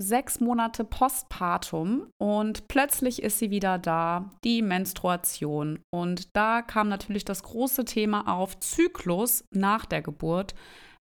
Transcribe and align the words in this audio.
sechs 0.00 0.40
Monate 0.40 0.82
postpartum 0.82 2.06
und 2.18 2.68
plötzlich 2.68 3.22
ist 3.22 3.38
sie 3.38 3.50
wieder 3.50 3.78
da, 3.78 4.30
die 4.44 4.62
Menstruation. 4.62 5.80
Und 5.90 6.34
da 6.34 6.62
kam 6.62 6.88
natürlich 6.88 7.24
das 7.24 7.42
große 7.42 7.84
Thema 7.84 8.26
auf 8.26 8.58
Zyklus 8.60 9.44
nach 9.50 9.84
der 9.84 10.00
Geburt. 10.00 10.54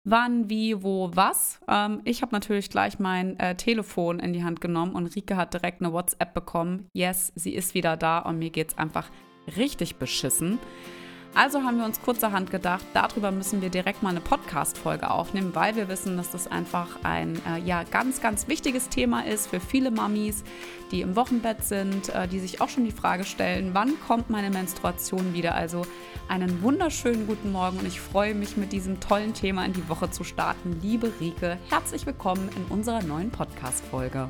Wann, 0.03 0.49
wie, 0.49 0.83
wo, 0.83 1.11
was. 1.13 1.59
Ähm, 1.67 2.01
ich 2.03 2.21
habe 2.21 2.33
natürlich 2.33 2.69
gleich 2.69 2.99
mein 2.99 3.39
äh, 3.39 3.55
Telefon 3.55 4.19
in 4.19 4.33
die 4.33 4.43
Hand 4.43 4.59
genommen 4.59 4.95
und 4.95 5.15
Rike 5.15 5.37
hat 5.37 5.53
direkt 5.53 5.81
eine 5.81 5.93
WhatsApp 5.93 6.33
bekommen. 6.33 6.89
Yes, 6.93 7.31
sie 7.35 7.53
ist 7.53 7.73
wieder 7.73 7.95
da 7.95 8.19
und 8.19 8.37
mir 8.37 8.49
geht 8.49 8.69
es 8.69 8.77
einfach 8.77 9.09
richtig 9.55 9.95
beschissen. 9.95 10.59
Also 11.35 11.61
haben 11.61 11.77
wir 11.77 11.85
uns 11.85 12.01
kurzerhand 12.01 12.51
gedacht, 12.51 12.83
darüber 12.93 13.31
müssen 13.31 13.61
wir 13.61 13.69
direkt 13.69 14.01
mal 14.01 14.09
eine 14.09 14.19
Podcast-Folge 14.19 15.09
aufnehmen, 15.09 15.53
weil 15.53 15.75
wir 15.75 15.87
wissen, 15.87 16.17
dass 16.17 16.31
das 16.31 16.47
einfach 16.47 16.87
ein 17.03 17.39
äh, 17.45 17.59
ja, 17.59 17.83
ganz, 17.83 18.21
ganz 18.21 18.47
wichtiges 18.47 18.89
Thema 18.89 19.25
ist 19.25 19.47
für 19.47 19.59
viele 19.59 19.91
Mamis, 19.91 20.43
die 20.91 21.01
im 21.01 21.15
Wochenbett 21.15 21.63
sind, 21.63 22.09
äh, 22.09 22.27
die 22.27 22.39
sich 22.39 22.61
auch 22.61 22.69
schon 22.69 22.83
die 22.83 22.91
Frage 22.91 23.23
stellen, 23.23 23.69
wann 23.73 23.99
kommt 24.07 24.29
meine 24.29 24.49
Menstruation 24.49 25.33
wieder? 25.33 25.55
Also 25.55 25.83
einen 26.27 26.61
wunderschönen 26.63 27.27
guten 27.27 27.51
Morgen 27.51 27.77
und 27.77 27.87
ich 27.87 28.01
freue 28.01 28.33
mich, 28.33 28.57
mit 28.57 28.73
diesem 28.73 28.99
tollen 28.99 29.33
Thema 29.33 29.65
in 29.65 29.73
die 29.73 29.87
Woche 29.87 30.09
zu 30.09 30.23
starten. 30.23 30.79
Liebe 30.81 31.11
Rike, 31.19 31.57
herzlich 31.69 32.05
willkommen 32.05 32.49
in 32.55 32.65
unserer 32.75 33.03
neuen 33.03 33.29
Podcast-Folge. 33.29 34.29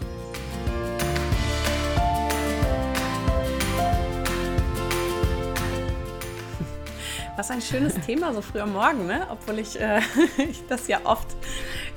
Was 7.37 7.49
ein 7.49 7.61
schönes 7.61 7.95
Thema 8.05 8.33
so 8.33 8.41
früh 8.41 8.59
am 8.59 8.73
Morgen, 8.73 9.07
ne? 9.07 9.25
Obwohl 9.29 9.59
ich, 9.59 9.79
äh, 9.79 10.01
ich 10.37 10.65
das 10.67 10.87
ja 10.87 10.99
oft 11.05 11.35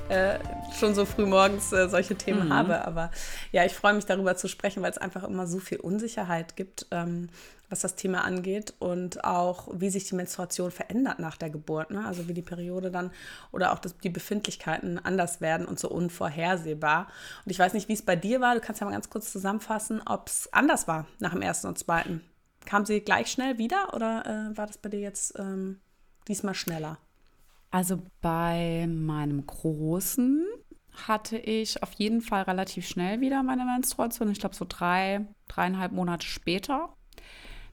äh, 0.09 0.39
schon 0.79 0.95
so 0.95 1.05
früh 1.05 1.25
morgens 1.25 1.71
äh, 1.73 1.89
solche 1.89 2.15
Themen 2.15 2.47
mhm. 2.47 2.53
habe. 2.53 2.85
Aber 2.85 3.11
ja, 3.51 3.65
ich 3.65 3.73
freue 3.73 3.93
mich 3.93 4.05
darüber 4.05 4.35
zu 4.35 4.47
sprechen, 4.47 4.81
weil 4.81 4.91
es 4.91 4.97
einfach 4.97 5.23
immer 5.23 5.47
so 5.47 5.59
viel 5.59 5.79
Unsicherheit 5.79 6.55
gibt, 6.55 6.87
ähm, 6.91 7.29
was 7.69 7.81
das 7.81 7.95
Thema 7.95 8.23
angeht 8.23 8.75
und 8.79 9.23
auch 9.23 9.67
wie 9.73 9.89
sich 9.89 10.05
die 10.05 10.15
Menstruation 10.15 10.71
verändert 10.71 11.19
nach 11.19 11.35
der 11.35 11.49
Geburt. 11.49 11.91
Ne? 11.91 12.05
Also 12.05 12.27
wie 12.27 12.33
die 12.33 12.41
Periode 12.43 12.91
dann 12.91 13.11
oder 13.51 13.73
auch 13.73 13.79
das, 13.79 13.97
die 13.97 14.09
Befindlichkeiten 14.09 14.99
anders 15.03 15.41
werden 15.41 15.65
und 15.65 15.79
so 15.79 15.89
unvorhersehbar. 15.89 17.07
Und 17.43 17.51
ich 17.51 17.59
weiß 17.59 17.73
nicht, 17.73 17.89
wie 17.89 17.93
es 17.93 18.03
bei 18.03 18.15
dir 18.15 18.39
war. 18.39 18.53
Du 18.53 18.61
kannst 18.61 18.81
ja 18.81 18.85
mal 18.85 18.93
ganz 18.93 19.09
kurz 19.09 19.31
zusammenfassen, 19.31 20.01
ob 20.05 20.27
es 20.27 20.53
anders 20.53 20.87
war 20.87 21.07
nach 21.19 21.31
dem 21.31 21.41
ersten 21.41 21.67
und 21.67 21.79
zweiten. 21.79 22.21
Kam 22.65 22.85
sie 22.85 23.01
gleich 23.01 23.31
schnell 23.31 23.57
wieder 23.57 23.93
oder 23.93 24.25
äh, 24.25 24.57
war 24.57 24.67
das 24.67 24.77
bei 24.77 24.89
dir 24.89 24.99
jetzt 24.99 25.37
ähm, 25.37 25.79
diesmal 26.27 26.55
schneller? 26.55 26.97
Also 27.71 28.01
bei 28.21 28.87
meinem 28.87 29.45
Großen 29.45 30.45
hatte 31.07 31.37
ich 31.37 31.83
auf 31.83 31.91
jeden 31.93 32.21
Fall 32.21 32.43
relativ 32.43 32.87
schnell 32.87 33.21
wieder 33.21 33.43
meine 33.43 33.65
Menstruation. 33.65 34.31
Ich 34.31 34.39
glaube 34.39 34.55
so 34.55 34.65
drei, 34.67 35.25
dreieinhalb 35.47 35.91
Monate 35.91 36.25
später. 36.25 36.89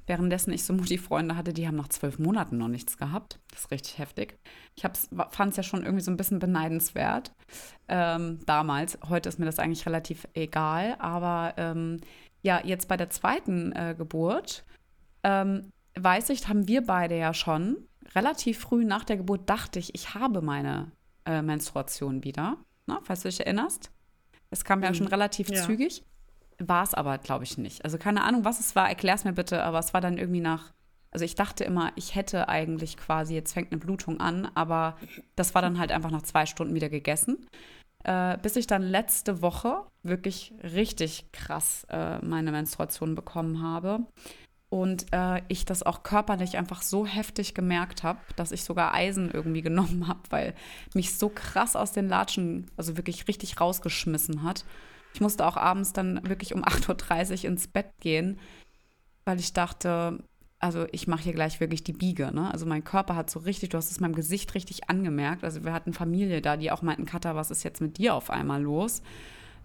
Währenddessen 0.07 0.53
ich 0.53 0.65
so 0.65 0.73
Mutti-Freunde 0.73 1.37
hatte, 1.37 1.53
die 1.53 1.69
haben 1.69 1.77
nach 1.77 1.89
zwölf 1.89 2.19
Monaten 2.19 2.59
noch 2.59 2.67
nichts 2.67 2.99
gehabt. 2.99 3.39
Das 3.51 3.61
ist 3.61 3.71
richtig 3.71 3.99
heftig. 3.99 4.37
Ich 4.75 4.83
fand 4.83 5.51
es 5.53 5.57
ja 5.57 5.63
schon 5.63 5.85
irgendwie 5.85 6.03
so 6.03 6.11
ein 6.11 6.17
bisschen 6.17 6.41
beneidenswert 6.41 7.33
ähm, 7.87 8.41
damals. 8.45 8.99
Heute 9.09 9.29
ist 9.29 9.39
mir 9.39 9.47
das 9.47 9.61
eigentlich 9.61 9.87
relativ 9.87 10.27
egal. 10.35 10.97
Aber 10.99 11.55
ähm, 11.57 12.01
ja, 12.43 12.61
jetzt 12.65 12.89
bei 12.89 12.97
der 12.97 13.11
zweiten 13.11 13.71
äh, 13.73 13.95
Geburt 13.97 14.65
ähm, 15.25 15.71
weiß 15.95 16.31
ich, 16.31 16.49
haben 16.49 16.69
wir 16.69 16.87
beide 16.87 17.17
ja 17.17 17.35
schon. 17.35 17.77
Relativ 18.15 18.59
früh 18.59 18.85
nach 18.85 19.05
der 19.05 19.17
Geburt 19.17 19.49
dachte 19.49 19.79
ich, 19.79 19.95
ich 19.95 20.15
habe 20.15 20.43
meine 20.43 20.91
äh, 21.25 21.43
Menstruation 21.43 22.25
wieder. 22.25 22.57
Na, 22.87 23.01
falls 23.05 23.23
du 23.23 23.29
dich 23.29 23.41
erinnerst. 23.41 23.91
Es 24.51 24.65
kam 24.65 24.83
ja 24.83 24.91
mhm. 24.91 24.95
schon 24.95 25.07
relativ 25.07 25.49
ja. 25.49 25.63
zügig. 25.63 26.05
War 26.59 26.83
es 26.85 26.95
aber, 26.95 27.19
glaube 27.19 27.45
ich, 27.45 27.59
nicht. 27.59 27.85
Also 27.85 27.99
keine 27.99 28.23
Ahnung, 28.25 28.45
was 28.45 28.61
es 28.61 28.77
war, 28.77 28.89
erklär 28.89 29.15
es 29.15 29.25
mir 29.25 29.33
bitte, 29.33 29.63
aber 29.63 29.79
es 29.79 29.95
war 29.95 30.01
dann 30.01 30.19
irgendwie 30.19 30.41
nach. 30.41 30.73
Also 31.11 31.25
ich 31.25 31.35
dachte 31.35 31.65
immer, 31.65 31.93
ich 31.97 32.15
hätte 32.15 32.49
eigentlich 32.49 32.97
quasi, 32.97 33.35
jetzt 33.35 33.53
fängt 33.53 33.71
eine 33.71 33.81
Blutung 33.81 34.21
an, 34.21 34.51
aber 34.55 34.97
das 35.37 35.55
war 35.55 35.61
dann 35.61 35.79
halt 35.79 35.93
einfach 35.93 36.11
nach 36.11 36.23
zwei 36.23 36.47
Stunden 36.47 36.75
wieder 36.75 36.89
gegessen. 36.89 37.47
Äh, 38.05 38.39
bis 38.39 38.57
ich 38.57 38.67
dann 38.67 38.83
letzte 38.83 39.43
Woche 39.43 39.83
wirklich 40.03 40.55
richtig 40.63 41.31
krass 41.33 41.87
äh, 41.91 42.19
meine 42.25 42.51
Menstruation 42.51 43.15
bekommen 43.15 43.63
habe 43.63 44.07
und 44.73 45.05
äh, 45.13 45.43
ich 45.49 45.67
das 45.67 45.83
auch 45.83 46.03
körperlich 46.03 46.57
einfach 46.57 46.81
so 46.81 47.05
heftig 47.05 47.53
gemerkt 47.53 48.03
habe, 48.03 48.21
dass 48.37 48.53
ich 48.53 48.65
sogar 48.65 48.95
Eisen 48.95 49.31
irgendwie 49.31 49.61
genommen 49.69 50.09
habe, 50.09 50.21
weil 50.31 50.55
mich 50.95 51.19
so 51.19 51.29
krass 51.29 51.77
aus 51.77 51.93
den 51.93 52.09
Latschen, 52.09 52.71
also 52.79 52.97
wirklich 52.97 53.29
richtig 53.29 53.61
rausgeschmissen 53.61 54.43
hat. 54.43 54.65
Ich 55.13 55.21
musste 55.21 55.47
auch 55.47 55.59
abends 55.59 55.93
dann 55.93 56.27
wirklich 56.27 56.55
um 56.55 56.65
8.30 56.65 57.45
Uhr 57.45 57.51
ins 57.51 57.69
Bett 57.69 57.91
gehen, 58.01 58.39
weil 59.27 59.39
ich 59.39 59.53
dachte, 59.53 60.25
also 60.59 60.87
ich 60.91 61.07
mache 61.07 61.25
hier 61.25 61.35
gleich 61.35 61.61
wirklich 61.61 61.85
die 61.85 61.93
Biege. 61.93 62.33
Ne? 62.33 62.51
Also 62.51 62.65
mein 62.65 62.83
Körper 62.83 63.15
hat 63.15 63.29
so 63.29 63.41
richtig, 63.41 63.69
du 63.69 63.77
hast 63.77 63.91
es 63.91 64.01
meinem 64.01 64.15
Gesicht 64.15 64.55
richtig 64.55 64.89
angemerkt. 64.89 65.45
Also 65.45 65.65
wir 65.65 65.75
hatten 65.75 65.93
Familie 65.93 66.41
da, 66.41 66.57
die 66.57 66.71
auch 66.71 66.81
meinten, 66.81 67.05
Katha, 67.05 67.35
was 67.35 67.51
ist 67.51 67.63
jetzt 67.63 67.83
mit 67.83 67.99
dir 67.99 68.15
auf 68.15 68.31
einmal 68.31 68.63
los? 68.63 69.03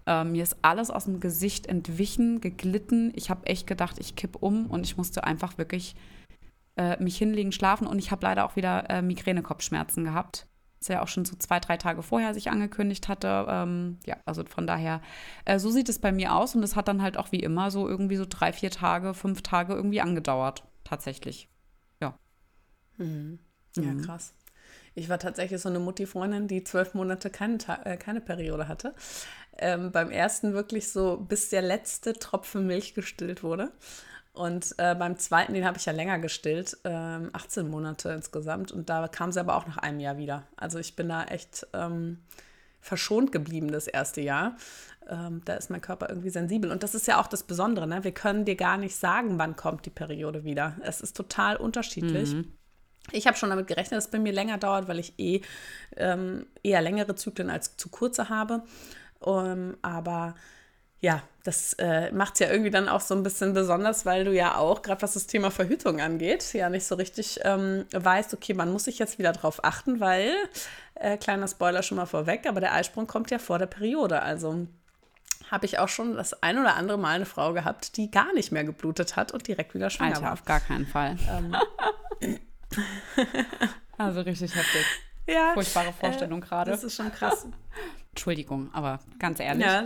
Ähm, 0.08 0.32
mir 0.32 0.42
ist 0.42 0.56
alles 0.62 0.90
aus 0.90 1.04
dem 1.04 1.20
Gesicht 1.20 1.66
entwichen, 1.66 2.40
geglitten. 2.40 3.12
Ich 3.14 3.28
habe 3.28 3.46
echt 3.46 3.66
gedacht, 3.66 3.98
ich 3.98 4.16
kipp 4.16 4.36
um 4.40 4.66
und 4.66 4.86
ich 4.86 4.96
musste 4.96 5.24
einfach 5.24 5.58
wirklich 5.58 5.94
äh, 6.76 7.00
mich 7.02 7.18
hinlegen, 7.18 7.52
schlafen 7.52 7.86
und 7.86 7.98
ich 7.98 8.10
habe 8.10 8.24
leider 8.24 8.46
auch 8.46 8.56
wieder 8.56 8.88
äh, 8.88 9.02
Migränekopfschmerzen 9.02 10.04
gehabt. 10.04 10.46
Das 10.78 10.88
ja 10.88 11.02
auch 11.02 11.08
schon 11.08 11.26
so 11.26 11.36
zwei, 11.36 11.60
drei 11.60 11.76
Tage 11.76 12.02
vorher 12.02 12.32
sich 12.32 12.50
angekündigt 12.50 13.08
hatte. 13.08 13.46
Ähm, 13.48 13.98
ja, 14.06 14.16
also 14.24 14.44
von 14.44 14.66
daher, 14.66 15.02
äh, 15.44 15.58
so 15.58 15.70
sieht 15.70 15.90
es 15.90 15.98
bei 15.98 16.12
mir 16.12 16.34
aus 16.34 16.54
und 16.54 16.62
es 16.62 16.74
hat 16.74 16.88
dann 16.88 17.02
halt 17.02 17.18
auch 17.18 17.30
wie 17.30 17.40
immer 17.40 17.70
so 17.70 17.86
irgendwie 17.86 18.16
so 18.16 18.24
drei, 18.26 18.52
vier 18.52 18.70
Tage, 18.70 19.12
fünf 19.12 19.42
Tage 19.42 19.74
irgendwie 19.74 20.00
angedauert. 20.00 20.64
Tatsächlich. 20.84 21.50
Ja. 22.00 22.18
Mhm. 22.96 23.40
Ja, 23.76 23.92
mhm. 23.92 24.02
krass. 24.02 24.34
Ich 24.98 25.08
war 25.08 25.18
tatsächlich 25.18 25.60
so 25.60 25.68
eine 25.68 25.78
Mutti-Freundin, 25.78 26.48
die 26.48 26.64
zwölf 26.64 26.94
Monate 26.94 27.30
keine, 27.30 27.58
äh, 27.84 27.96
keine 27.96 28.20
Periode 28.20 28.68
hatte. 28.68 28.94
Ähm, 29.56 29.92
beim 29.92 30.10
ersten 30.10 30.52
wirklich 30.52 30.90
so, 30.90 31.16
bis 31.16 31.50
der 31.50 31.62
letzte 31.62 32.14
Tropfen 32.14 32.66
Milch 32.66 32.94
gestillt 32.94 33.42
wurde. 33.42 33.70
Und 34.32 34.74
äh, 34.78 34.94
beim 34.94 35.18
zweiten, 35.18 35.54
den 35.54 35.64
habe 35.64 35.78
ich 35.78 35.86
ja 35.86 35.92
länger 35.92 36.18
gestillt, 36.18 36.76
ähm, 36.84 37.30
18 37.32 37.68
Monate 37.68 38.10
insgesamt. 38.10 38.70
Und 38.70 38.88
da 38.88 39.08
kam 39.08 39.32
sie 39.32 39.40
aber 39.40 39.56
auch 39.56 39.66
nach 39.66 39.78
einem 39.78 40.00
Jahr 40.00 40.16
wieder. 40.16 40.44
Also 40.56 40.78
ich 40.78 40.94
bin 40.94 41.08
da 41.08 41.24
echt 41.24 41.66
ähm, 41.72 42.18
verschont 42.80 43.32
geblieben 43.32 43.72
das 43.72 43.88
erste 43.88 44.20
Jahr. 44.20 44.56
Ähm, 45.08 45.42
da 45.44 45.54
ist 45.54 45.70
mein 45.70 45.80
Körper 45.80 46.08
irgendwie 46.08 46.30
sensibel. 46.30 46.70
Und 46.70 46.82
das 46.82 46.94
ist 46.94 47.06
ja 47.06 47.20
auch 47.20 47.26
das 47.26 47.42
Besondere. 47.42 47.86
Ne? 47.86 48.04
Wir 48.04 48.12
können 48.12 48.44
dir 48.44 48.56
gar 48.56 48.76
nicht 48.76 48.94
sagen, 48.94 49.38
wann 49.38 49.56
kommt 49.56 49.86
die 49.86 49.90
Periode 49.90 50.44
wieder. 50.44 50.76
Es 50.82 51.00
ist 51.00 51.16
total 51.16 51.56
unterschiedlich. 51.56 52.34
Mhm. 52.34 52.52
Ich 53.12 53.26
habe 53.26 53.36
schon 53.36 53.50
damit 53.50 53.66
gerechnet, 53.66 53.98
dass 53.98 54.06
es 54.06 54.10
bei 54.10 54.18
mir 54.18 54.32
länger 54.32 54.58
dauert, 54.58 54.88
weil 54.88 54.98
ich 54.98 55.18
eh 55.18 55.40
ähm, 55.96 56.46
eher 56.62 56.82
längere 56.82 57.14
Zyklen 57.14 57.50
als 57.50 57.76
zu 57.76 57.88
kurze 57.88 58.28
habe. 58.28 58.62
Um, 59.20 59.76
aber 59.82 60.36
ja, 61.00 61.22
das 61.44 61.74
äh, 61.74 62.10
macht 62.12 62.34
es 62.34 62.40
ja 62.40 62.50
irgendwie 62.50 62.70
dann 62.70 62.88
auch 62.88 63.00
so 63.00 63.14
ein 63.14 63.22
bisschen 63.22 63.52
besonders, 63.52 64.04
weil 64.04 64.24
du 64.24 64.32
ja 64.32 64.56
auch, 64.56 64.82
gerade 64.82 65.00
was 65.02 65.14
das 65.14 65.26
Thema 65.26 65.50
Verhütung 65.50 66.00
angeht, 66.00 66.52
ja 66.54 66.68
nicht 66.68 66.86
so 66.86 66.96
richtig 66.96 67.40
ähm, 67.44 67.84
weißt, 67.92 68.34
okay, 68.34 68.54
man 68.54 68.72
muss 68.72 68.84
sich 68.84 68.98
jetzt 68.98 69.18
wieder 69.18 69.32
drauf 69.32 69.64
achten, 69.64 70.00
weil, 70.00 70.32
äh, 70.96 71.16
kleiner 71.16 71.46
Spoiler 71.46 71.82
schon 71.82 71.96
mal 71.96 72.06
vorweg, 72.06 72.46
aber 72.48 72.60
der 72.60 72.74
Eisprung 72.74 73.06
kommt 73.06 73.30
ja 73.30 73.38
vor 73.38 73.58
der 73.58 73.66
Periode. 73.66 74.22
Also 74.22 74.66
habe 75.50 75.66
ich 75.66 75.78
auch 75.78 75.88
schon 75.88 76.16
das 76.16 76.42
ein 76.42 76.58
oder 76.58 76.74
andere 76.74 76.98
Mal 76.98 77.16
eine 77.16 77.26
Frau 77.26 77.52
gehabt, 77.52 77.96
die 77.96 78.10
gar 78.10 78.32
nicht 78.34 78.50
mehr 78.50 78.64
geblutet 78.64 79.16
hat 79.16 79.32
und 79.32 79.46
direkt 79.46 79.74
wieder 79.74 79.90
schwanger 79.90 80.16
Alter, 80.16 80.26
war. 80.26 80.32
auf 80.32 80.44
gar 80.44 80.60
keinen 80.60 80.86
Fall. 80.86 81.16
Ähm, 81.30 81.54
also 83.98 84.20
richtig 84.20 84.54
heftig. 84.54 84.84
Ja. 85.26 85.52
Furchtbare 85.54 85.92
Vorstellung 85.92 86.42
äh, 86.42 86.46
gerade. 86.46 86.70
Das 86.70 86.84
ist 86.84 86.96
schon 86.96 87.12
krass. 87.12 87.46
Entschuldigung, 88.10 88.70
aber 88.72 89.00
ganz 89.18 89.40
ehrlich. 89.40 89.66
Ja. 89.66 89.84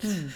Hm. 0.00 0.32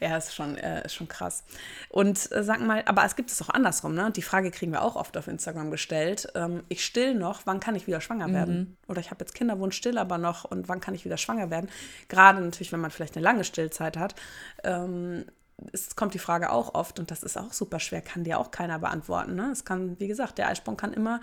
Ja, 0.00 0.16
ist 0.16 0.34
schon, 0.34 0.56
äh, 0.56 0.84
ist 0.84 0.94
schon 0.94 1.08
krass. 1.08 1.44
Und 1.88 2.30
äh, 2.32 2.42
sag 2.42 2.60
mal, 2.60 2.82
aber 2.86 3.04
es 3.04 3.16
gibt 3.16 3.30
es 3.30 3.40
auch 3.42 3.48
andersrum, 3.48 3.94
ne? 3.94 4.10
Die 4.10 4.22
Frage 4.22 4.50
kriegen 4.50 4.72
wir 4.72 4.82
auch 4.82 4.96
oft 4.96 5.16
auf 5.16 5.26
Instagram 5.28 5.70
gestellt. 5.70 6.28
Ähm, 6.34 6.62
ich 6.68 6.84
still 6.84 7.14
noch, 7.14 7.42
wann 7.44 7.60
kann 7.60 7.74
ich 7.74 7.86
wieder 7.86 8.00
schwanger 8.00 8.28
mhm. 8.28 8.32
werden? 8.32 8.76
Oder 8.88 9.00
ich 9.00 9.10
habe 9.10 9.20
jetzt 9.20 9.34
Kinderwunsch, 9.34 9.76
still 9.76 9.98
aber 9.98 10.18
noch 10.18 10.44
und 10.44 10.68
wann 10.68 10.80
kann 10.80 10.94
ich 10.94 11.04
wieder 11.04 11.16
schwanger 11.16 11.50
werden? 11.50 11.70
Gerade 12.08 12.40
natürlich, 12.40 12.72
wenn 12.72 12.80
man 12.80 12.90
vielleicht 12.90 13.16
eine 13.16 13.24
lange 13.24 13.44
Stillzeit 13.44 13.96
hat. 13.96 14.14
Ähm, 14.62 15.26
es 15.72 15.96
kommt 15.96 16.14
die 16.14 16.18
Frage 16.18 16.50
auch 16.50 16.74
oft 16.74 16.98
und 16.98 17.10
das 17.10 17.22
ist 17.22 17.36
auch 17.36 17.52
super 17.52 17.80
schwer, 17.80 18.00
kann 18.00 18.24
dir 18.24 18.38
auch 18.38 18.50
keiner 18.50 18.78
beantworten. 18.78 19.34
Ne? 19.34 19.50
Es 19.50 19.64
kann, 19.64 19.98
wie 20.00 20.08
gesagt, 20.08 20.38
der 20.38 20.48
Eisprung 20.48 20.76
kann 20.76 20.92
immer 20.92 21.20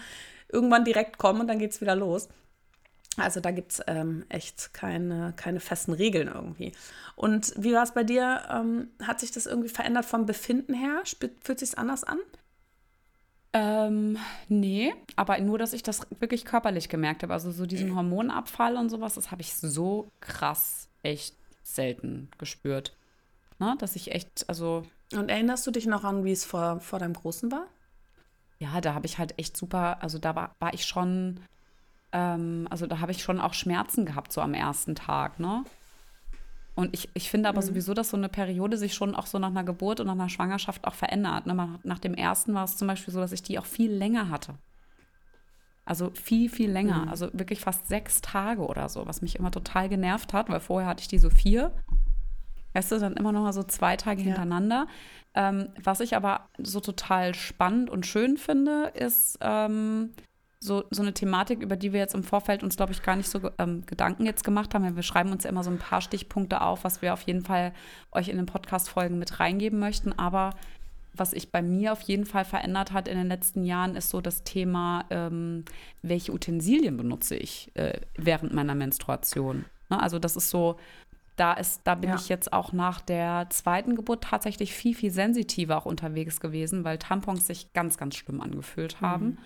irgendwann 0.49 0.85
direkt 0.85 1.17
kommen 1.17 1.41
und 1.41 1.47
dann 1.47 1.59
geht 1.59 1.71
es 1.71 1.81
wieder 1.81 1.95
los. 1.95 2.29
Also 3.17 3.41
da 3.41 3.51
gibt 3.51 3.73
es 3.73 3.81
ähm, 3.87 4.25
echt 4.29 4.73
keine, 4.73 5.33
keine 5.35 5.59
festen 5.59 5.93
Regeln 5.93 6.29
irgendwie. 6.33 6.71
Und 7.15 7.53
wie 7.57 7.73
war 7.73 7.83
es 7.83 7.91
bei 7.91 8.03
dir? 8.03 8.43
Ähm, 8.49 8.89
hat 9.03 9.19
sich 9.19 9.31
das 9.31 9.45
irgendwie 9.45 9.69
verändert 9.69 10.05
vom 10.05 10.25
Befinden 10.25 10.73
her? 10.73 11.03
Fühlt 11.41 11.59
sich 11.59 11.77
anders 11.77 12.03
an? 12.03 12.19
Ähm, 13.53 14.17
nee, 14.47 14.93
aber 15.17 15.37
nur, 15.39 15.57
dass 15.57 15.73
ich 15.73 15.83
das 15.83 16.07
wirklich 16.19 16.45
körperlich 16.45 16.87
gemerkt 16.87 17.23
habe. 17.23 17.33
Also 17.33 17.51
so 17.51 17.65
diesen 17.65 17.95
Hormonabfall 17.95 18.77
und 18.77 18.89
sowas, 18.89 19.15
das 19.15 19.29
habe 19.29 19.41
ich 19.41 19.55
so 19.55 20.09
krass 20.21 20.87
echt 21.03 21.35
selten 21.63 22.29
gespürt. 22.37 22.95
Ne? 23.61 23.75
Dass 23.79 23.95
ich 23.95 24.11
echt, 24.11 24.49
also. 24.49 24.83
Und 25.13 25.29
erinnerst 25.29 25.65
du 25.65 25.71
dich 25.71 25.85
noch 25.85 26.03
an, 26.03 26.25
wie 26.25 26.31
es 26.31 26.43
vor, 26.43 26.81
vor 26.81 26.99
deinem 26.99 27.13
Großen 27.13 27.51
war? 27.51 27.67
Ja, 28.59 28.81
da 28.81 28.93
habe 28.93 29.05
ich 29.05 29.17
halt 29.17 29.39
echt 29.39 29.55
super, 29.55 30.03
also 30.03 30.19
da 30.19 30.35
war, 30.35 30.55
war 30.59 30.73
ich 30.73 30.85
schon 30.85 31.39
ähm, 32.11 32.67
also 32.69 32.87
da 32.87 32.99
habe 32.99 33.11
ich 33.11 33.23
schon 33.23 33.39
auch 33.39 33.53
Schmerzen 33.53 34.05
gehabt, 34.05 34.31
so 34.33 34.41
am 34.41 34.53
ersten 34.53 34.95
Tag, 34.95 35.39
ne? 35.39 35.63
Und 36.73 36.93
ich, 36.93 37.09
ich 37.13 37.29
finde 37.29 37.49
aber 37.49 37.61
mhm. 37.61 37.65
sowieso, 37.65 37.93
dass 37.93 38.09
so 38.09 38.17
eine 38.17 38.29
Periode 38.29 38.77
sich 38.77 38.93
schon 38.93 39.13
auch 39.13 39.27
so 39.27 39.39
nach 39.39 39.49
einer 39.49 39.63
Geburt 39.63 39.99
und 39.99 40.07
nach 40.07 40.13
einer 40.13 40.29
Schwangerschaft 40.29 40.85
auch 40.87 40.93
verändert. 40.93 41.45
Ne? 41.45 41.79
Nach 41.83 41.99
dem 41.99 42.13
ersten 42.13 42.53
war 42.53 42.63
es 42.63 42.77
zum 42.77 42.87
Beispiel 42.87 43.13
so, 43.13 43.19
dass 43.19 43.33
ich 43.33 43.43
die 43.43 43.59
auch 43.59 43.65
viel 43.65 43.91
länger 43.91 44.29
hatte. 44.29 44.55
Also 45.83 46.11
viel, 46.11 46.49
viel 46.49 46.71
länger. 46.71 47.03
Mhm. 47.03 47.09
Also 47.09 47.29
wirklich 47.33 47.59
fast 47.59 47.89
sechs 47.89 48.21
Tage 48.21 48.61
oder 48.61 48.87
so, 48.87 49.05
was 49.05 49.21
mich 49.21 49.35
immer 49.35 49.51
total 49.51 49.89
genervt 49.89 50.31
hat, 50.31 50.49
weil 50.49 50.61
vorher 50.61 50.87
hatte 50.87 51.01
ich 51.01 51.09
die 51.09 51.19
so 51.19 51.29
vier. 51.29 51.73
Weißt 52.73 52.91
du, 52.91 52.99
dann 52.99 53.17
immer 53.17 53.31
noch 53.31 53.43
mal 53.43 53.53
so 53.53 53.63
zwei 53.63 53.97
Tage 53.97 54.21
ja. 54.21 54.27
hintereinander. 54.27 54.87
Ähm, 55.33 55.69
was 55.81 55.99
ich 55.99 56.15
aber 56.15 56.49
so 56.57 56.79
total 56.79 57.33
spannend 57.35 57.89
und 57.89 58.05
schön 58.05 58.37
finde, 58.37 58.91
ist, 58.95 59.37
ähm, 59.41 60.11
so, 60.63 60.83
so 60.91 61.01
eine 61.01 61.13
Thematik, 61.13 61.63
über 61.63 61.75
die 61.75 61.91
wir 61.91 61.99
jetzt 61.99 62.13
im 62.13 62.23
Vorfeld 62.23 62.63
uns, 62.63 62.77
glaube 62.77 62.91
ich, 62.91 63.01
gar 63.01 63.15
nicht 63.15 63.29
so 63.29 63.49
ähm, 63.57 63.83
Gedanken 63.87 64.25
jetzt 64.25 64.43
gemacht 64.43 64.73
haben. 64.75 64.95
Wir 64.95 65.03
schreiben 65.03 65.31
uns 65.31 65.43
ja 65.43 65.49
immer 65.49 65.63
so 65.63 65.71
ein 65.71 65.79
paar 65.79 66.01
Stichpunkte 66.01 66.61
auf, 66.61 66.83
was 66.83 67.01
wir 67.01 67.13
auf 67.13 67.23
jeden 67.23 67.43
Fall 67.43 67.73
euch 68.11 68.29
in 68.29 68.37
den 68.37 68.45
Podcast-Folgen 68.45 69.17
mit 69.17 69.39
reingeben 69.39 69.79
möchten. 69.79 70.13
Aber 70.13 70.51
was 71.13 71.31
sich 71.31 71.51
bei 71.51 71.63
mir 71.63 71.91
auf 71.91 72.01
jeden 72.01 72.25
Fall 72.25 72.45
verändert 72.45 72.93
hat 72.93 73.07
in 73.07 73.17
den 73.17 73.27
letzten 73.27 73.63
Jahren, 73.63 73.95
ist 73.95 74.11
so 74.11 74.21
das 74.21 74.43
Thema, 74.43 75.05
ähm, 75.09 75.65
welche 76.03 76.31
Utensilien 76.31 76.95
benutze 76.95 77.35
ich 77.35 77.71
äh, 77.73 77.99
während 78.15 78.53
meiner 78.53 78.75
Menstruation. 78.75 79.65
Ne? 79.89 80.01
Also 80.01 80.19
das 80.19 80.35
ist 80.35 80.51
so, 80.51 80.77
da 81.41 81.53
ist, 81.53 81.81
da 81.85 81.95
bin 81.95 82.11
ja. 82.11 82.15
ich 82.15 82.29
jetzt 82.29 82.53
auch 82.53 82.71
nach 82.71 83.01
der 83.01 83.47
zweiten 83.49 83.95
Geburt 83.95 84.23
tatsächlich 84.23 84.73
viel, 84.73 84.95
viel 84.95 85.11
sensitiver 85.11 85.77
auch 85.77 85.85
unterwegs 85.85 86.39
gewesen, 86.39 86.83
weil 86.83 86.99
Tampons 86.99 87.47
sich 87.47 87.73
ganz, 87.73 87.97
ganz 87.97 88.15
schlimm 88.15 88.41
angefühlt 88.41 89.01
haben. 89.01 89.25
Mhm 89.25 89.37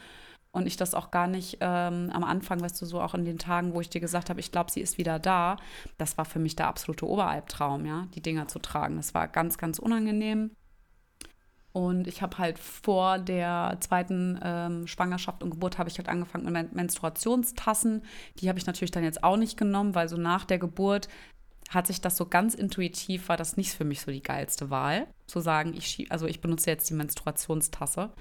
und 0.56 0.68
ich 0.68 0.78
das 0.78 0.94
auch 0.94 1.12
gar 1.12 1.28
nicht 1.28 1.58
ähm, 1.60 2.10
am 2.14 2.24
Anfang, 2.24 2.62
weißt 2.62 2.82
du, 2.82 2.86
so 2.86 3.02
auch 3.02 3.14
in 3.14 3.26
den 3.26 3.38
Tagen, 3.38 3.74
wo 3.74 3.82
ich 3.82 3.90
dir 3.90 4.00
gesagt 4.00 4.30
habe, 4.30 4.40
ich 4.40 4.54
glaube, 4.54 4.72
sie 4.72 4.80
ist 4.80 4.98
wieder 4.98 5.20
da, 5.20 5.58
das 5.98 6.18
war 6.18 6.24
für 6.24 6.40
mich 6.40 6.56
der 6.56 6.68
absolute 6.68 7.06
Oberalbtraum, 7.06 7.86
ja, 7.86 8.08
die 8.16 8.22
Dinger 8.22 8.48
zu 8.48 8.60
tragen. 8.60 8.96
Das 8.96 9.14
war 9.14 9.28
ganz, 9.28 9.58
ganz 9.58 9.80
unangenehm. 9.80 10.52
Und 11.74 12.08
ich 12.08 12.22
habe 12.22 12.38
halt 12.38 12.58
vor 12.58 13.20
der 13.20 13.76
zweiten 13.82 14.40
ähm, 14.42 14.88
Schwangerschaft 14.88 15.44
und 15.44 15.50
Geburt 15.50 15.78
habe 15.78 15.90
ich 15.90 15.98
halt 15.98 16.08
angefangen 16.08 16.50
mit 16.50 16.74
Menstruationstassen. 16.74 18.04
Die 18.40 18.48
habe 18.48 18.58
ich 18.58 18.66
natürlich 18.66 18.92
dann 18.92 19.04
jetzt 19.04 19.26
auch 19.26 19.36
nicht 19.36 19.58
genommen, 19.58 19.94
weil 19.94 20.08
so 20.08 20.16
nach 20.16 20.46
der 20.46 20.58
Geburt 20.58 21.10
hat 21.70 21.88
sich 21.88 22.02
das 22.02 22.16
so 22.16 22.28
ganz 22.28 22.54
intuitiv, 22.54 23.30
war 23.30 23.38
das 23.38 23.58
nicht 23.58 23.74
für 23.74 23.86
mich 23.86 24.02
so 24.02 24.12
die 24.12 24.22
geilste 24.22 24.70
Wahl, 24.70 25.08
zu 25.28 25.40
sagen, 25.40 25.74
ich 25.76 26.12
also 26.12 26.28
ich 26.28 26.42
benutze 26.42 26.70
jetzt 26.70 26.90
die 26.90 26.94
Menstruationstasse 26.94 28.12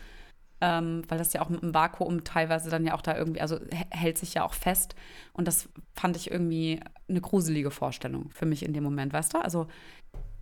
ähm, 0.65 1.03
weil 1.09 1.19
das 1.19 1.33
ja 1.33 1.43
auch 1.43 1.51
mit 1.51 1.63
dem 1.63 1.75
Vakuum 1.75 2.25
teilweise 2.25 2.71
dann 2.71 2.87
ja 2.87 2.95
auch 2.95 3.03
da 3.03 3.17
irgendwie, 3.17 3.41
also 3.41 3.59
hält 3.91 4.17
sich 4.17 4.35
ja 4.35 4.45
auch 4.45 4.55
fest. 4.55 4.95
Und 5.35 5.47
das 5.47 5.69
fand 5.95 6.17
ich 6.17 6.31
irgendwie 6.31 6.81
eine 7.09 7.21
gruselige 7.21 7.71
Vorstellung 7.71 8.31
für 8.31 8.47
mich 8.47 8.65
in 8.65 8.73
dem 8.73 8.83
Moment, 8.85 9.13
weißt 9.13 9.35
du? 9.35 9.39
Also 9.39 9.67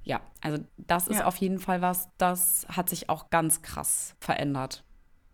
ja, 0.04 0.20
also 0.40 0.62
das 0.76 1.08
ist 1.08 1.18
ja. 1.18 1.26
auf 1.26 1.36
jeden 1.36 1.58
Fall 1.58 1.80
was, 1.80 2.08
das 2.18 2.66
hat 2.68 2.88
sich 2.88 3.08
auch 3.08 3.30
ganz 3.30 3.62
krass 3.62 4.14
verändert. 4.20 4.84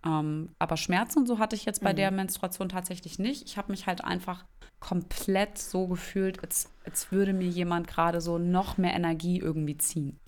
Ähm, 0.06 0.54
aber 0.58 0.76
Schmerzen 0.76 1.20
und 1.20 1.26
so 1.26 1.38
hatte 1.38 1.56
ich 1.56 1.64
jetzt 1.64 1.82
bei 1.82 1.92
mhm. 1.92 1.96
der 1.96 2.10
Menstruation 2.10 2.68
tatsächlich 2.68 3.18
nicht. 3.18 3.44
Ich 3.46 3.58
habe 3.58 3.72
mich 3.72 3.86
halt 3.86 4.04
einfach 4.04 4.46
komplett 4.80 5.58
so 5.58 5.86
gefühlt, 5.88 6.42
als, 6.42 6.70
als 6.84 7.10
würde 7.10 7.32
mir 7.32 7.48
jemand 7.48 7.88
gerade 7.88 8.20
so 8.20 8.38
noch 8.38 8.78
mehr 8.78 8.94
Energie 8.94 9.38
irgendwie 9.38 9.76
ziehen. 9.76 10.18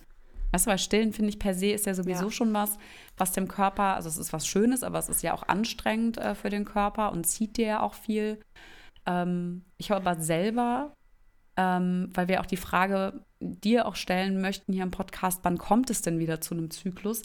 Weißt 0.52 0.66
du, 0.66 0.70
weil 0.70 0.78
Stillen 0.78 1.12
finde 1.12 1.30
ich 1.30 1.38
per 1.38 1.54
se 1.54 1.70
ist 1.70 1.86
ja 1.86 1.94
sowieso 1.94 2.24
ja. 2.24 2.30
schon 2.30 2.52
was, 2.52 2.76
was 3.16 3.32
dem 3.32 3.46
Körper, 3.46 3.94
also 3.94 4.08
es 4.08 4.18
ist 4.18 4.32
was 4.32 4.46
Schönes, 4.46 4.82
aber 4.82 4.98
es 4.98 5.08
ist 5.08 5.22
ja 5.22 5.32
auch 5.32 5.46
anstrengend 5.46 6.18
äh, 6.18 6.34
für 6.34 6.50
den 6.50 6.64
Körper 6.64 7.12
und 7.12 7.24
zieht 7.24 7.56
dir 7.56 7.66
ja 7.66 7.82
auch 7.82 7.94
viel. 7.94 8.40
Ähm, 9.06 9.64
ich 9.78 9.90
habe 9.90 10.08
aber 10.08 10.20
selber, 10.20 10.92
ähm, 11.56 12.10
weil 12.14 12.26
wir 12.26 12.40
auch 12.40 12.46
die 12.46 12.56
Frage 12.56 13.24
dir 13.40 13.86
auch 13.86 13.94
stellen 13.94 14.40
möchten 14.40 14.72
hier 14.72 14.82
im 14.82 14.90
Podcast, 14.90 15.40
wann 15.44 15.56
kommt 15.56 15.88
es 15.88 16.02
denn 16.02 16.18
wieder 16.18 16.40
zu 16.40 16.54
einem 16.54 16.70
Zyklus? 16.70 17.22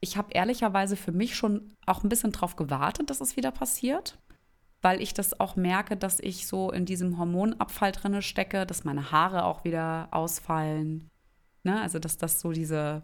Ich 0.00 0.18
habe 0.18 0.32
ehrlicherweise 0.32 0.96
für 0.96 1.12
mich 1.12 1.34
schon 1.34 1.72
auch 1.86 2.04
ein 2.04 2.10
bisschen 2.10 2.32
drauf 2.32 2.56
gewartet, 2.56 3.08
dass 3.08 3.22
es 3.22 3.36
wieder 3.36 3.50
passiert 3.50 4.18
weil 4.86 5.02
ich 5.02 5.12
das 5.14 5.38
auch 5.40 5.56
merke, 5.56 5.96
dass 5.96 6.20
ich 6.20 6.46
so 6.46 6.70
in 6.70 6.86
diesem 6.86 7.18
Hormonabfall 7.18 7.92
drinne 7.92 8.22
stecke, 8.22 8.66
dass 8.66 8.84
meine 8.84 9.10
Haare 9.10 9.44
auch 9.44 9.64
wieder 9.64 10.08
ausfallen, 10.12 11.10
Ne? 11.66 11.82
Also, 11.82 11.98
dass 11.98 12.16
das 12.16 12.40
so 12.40 12.52
diese, 12.52 13.02